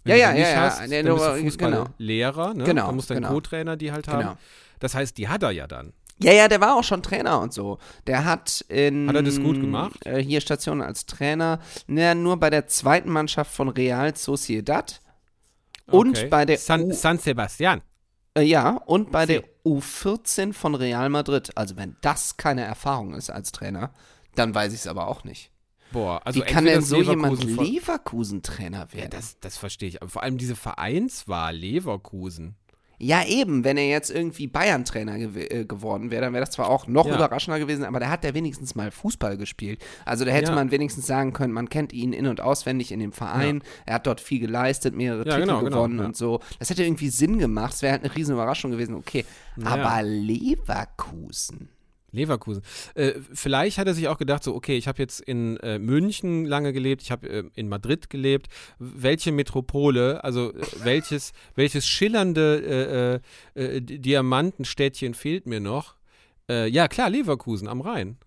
[0.05, 0.61] Ja, du ja, ja, ja.
[0.61, 1.85] Hast, Nee, dann bist du genau.
[1.85, 2.63] Fußballlehrer, ne?
[2.63, 3.29] Genau, Da muss dein genau.
[3.29, 4.19] Co-Trainer die halt haben.
[4.19, 4.37] Genau.
[4.79, 5.93] Das heißt, die hat er ja dann.
[6.19, 7.77] ja, ja, der war auch schon Trainer und so.
[8.07, 10.05] Der hat in Hat er das gut gemacht?
[10.05, 15.01] Äh, hier Station als Trainer, ne, nur bei der zweiten Mannschaft von Real Sociedad
[15.87, 16.27] und Okay.
[16.29, 17.81] bei der San, U San Sebastian.
[18.37, 19.33] Äh, ja, und bei Sie.
[19.33, 21.51] der U14 von Real Madrid.
[21.55, 23.91] Also wenn das keine Erfahrung ist als Trainer,
[24.35, 25.51] dann weiß ich es aber auch nicht.
[25.91, 29.11] Boah, also Wie kann denn so jemand Leverkusen-Trainer Ja, werden?
[29.11, 30.01] das, das verstehe ich.
[30.01, 32.55] Aber vor allem diese Vereinswahl Leverkusen.
[32.97, 36.69] Ja, eben, wenn er jetzt irgendwie Bayern-Trainer gew äh, geworden wäre, dann wäre das zwar
[36.69, 37.15] auch noch Ja.
[37.15, 39.83] überraschender gewesen, aber da hat er wenigstens mal Fußball gespielt.
[40.05, 40.55] Also da hätte Ja.
[40.55, 44.07] man wenigstens sagen können, man kennt ihn in- und auswendig in dem Verein, er hat
[44.07, 46.05] dort viel geleistet, mehrere Ja, Titel genau, genau, gewonnen ja.
[46.05, 46.39] und so.
[46.57, 49.25] Das hätte irgendwie Sinn gemacht, es wäre halt eine riesen Überraschung gewesen, okay.
[49.57, 49.65] Ja.
[49.67, 51.69] Aber Leverkusen.
[52.15, 52.63] Leverkusen.
[52.95, 56.45] Äh, vielleicht hat er sich auch gedacht, so, okay, ich habe jetzt in äh, München
[56.45, 58.47] lange gelebt, ich habe äh, in Madrid gelebt.
[58.79, 63.21] Welche Metropole, also äh, welches, welches schillernde
[63.55, 65.95] äh, äh, Diamantenstädtchen fehlt mir noch?
[66.47, 68.19] Ja, klar, Leverkusen am Rhein.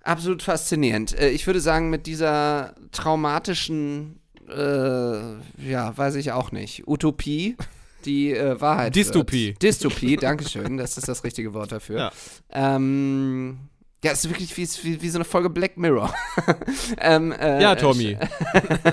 [0.00, 1.12] Absolut faszinierend.
[1.20, 4.18] Ich würde sagen, mit dieser traumatischen,
[4.48, 7.58] ja, weiß ich auch nicht, Utopie,
[8.06, 8.94] die äh, Wahrheit.
[8.94, 9.48] Dystopie.
[9.48, 9.62] Wird.
[9.62, 11.98] Dystopie, Dankeschön, das ist das richtige Wort dafür.
[11.98, 12.12] Ja.
[12.50, 13.58] Ähm,
[14.04, 16.12] ja, es ist wirklich wie, wie, wie so eine Folge Black Mirror.
[16.98, 18.18] ähm, äh, Ja, Tommy.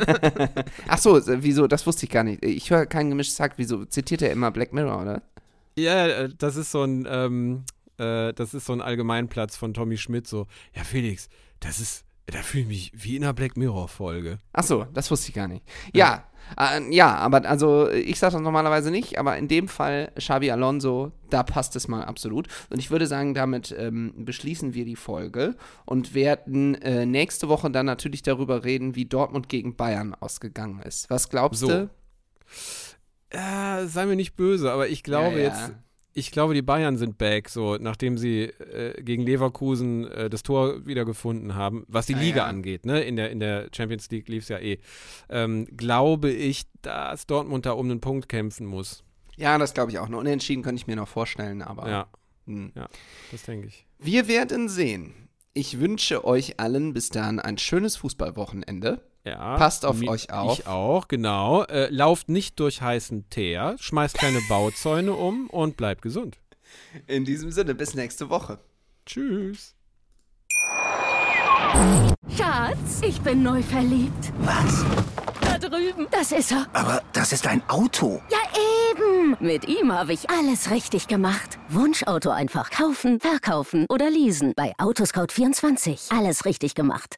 [0.87, 1.67] Ach so, äh, wieso?
[1.67, 2.45] Das wusste ich gar nicht.
[2.45, 3.53] Ich höre kein gemischtes Hack.
[3.57, 5.21] Wieso zitiert er immer Black Mirror, oder?
[5.77, 7.65] Ja, äh, das ist so ein, ähm,
[7.97, 10.27] äh, das ist so ein Allgemeinplatz von Tommy Schmidt.
[10.27, 11.27] So, ja, Felix,
[11.59, 14.39] das ist, da fühle ich mich wie in einer Black Mirror-Folge.
[14.53, 15.63] Ach so, das wusste ich gar nicht.
[15.93, 16.23] Ja,
[16.59, 21.11] äh, ja, aber also ich sage das normalerweise nicht, aber in dem Fall Xabi Alonso,
[21.29, 22.47] da passt es mal absolut.
[22.69, 25.55] Und ich würde sagen, damit ähm, beschließen wir die Folge
[25.85, 31.09] und werden äh, nächste Woche dann natürlich darüber reden, wie Dortmund gegen Bayern ausgegangen ist.
[31.09, 31.67] Was glaubst So.
[31.67, 31.89] du?
[33.29, 35.43] Äh, sei mir nicht böse, aber ich glaube Ja, ja.
[35.45, 35.71] jetzt,
[36.13, 40.85] ich glaube, die Bayern sind back, so nachdem sie äh, gegen Leverkusen äh, das Tor
[40.85, 42.45] wieder gefunden haben, was die Ja, Liga ja.
[42.47, 43.01] angeht, ne?
[43.01, 44.79] In der, in der Champions League lief es ja eh.
[45.29, 49.03] Ähm, glaube ich, dass Dortmund da um einen Punkt kämpfen muss.
[49.37, 50.07] Ja, das glaube ich auch.
[50.07, 51.89] Eine Unentschieden könnte ich mir noch vorstellen, aber.
[51.89, 52.07] Ja,
[52.47, 52.71] Hm.
[52.75, 52.87] ja,
[53.31, 53.85] das denke ich.
[53.99, 55.13] Wir werden sehen.
[55.53, 59.01] Ich wünsche euch allen bis dahin ein schönes Fußballwochenende.
[59.23, 60.59] Ja, Passt auf euch auf.
[60.59, 61.63] Ich auch, genau.
[61.65, 66.39] Äh, lauft nicht durch heißen Teer, schmeißt keine Bauzäune um und bleibt gesund.
[67.07, 68.57] In diesem Sinne, bis nächste Woche.
[69.05, 69.75] Tschüss.
[72.35, 74.33] Schatz, ich bin neu verliebt.
[74.39, 74.83] Was?
[75.41, 76.07] Da drüben.
[76.11, 76.65] Das ist er.
[76.73, 78.21] Aber das ist ein Auto.
[78.29, 78.37] Ja,
[78.91, 79.37] eben.
[79.39, 81.59] Mit ihm habe ich alles richtig gemacht.
[81.69, 84.53] Wunschauto einfach kaufen, verkaufen oder leasen.
[84.55, 86.17] Bei Autoscout24.
[86.17, 87.17] Alles richtig gemacht.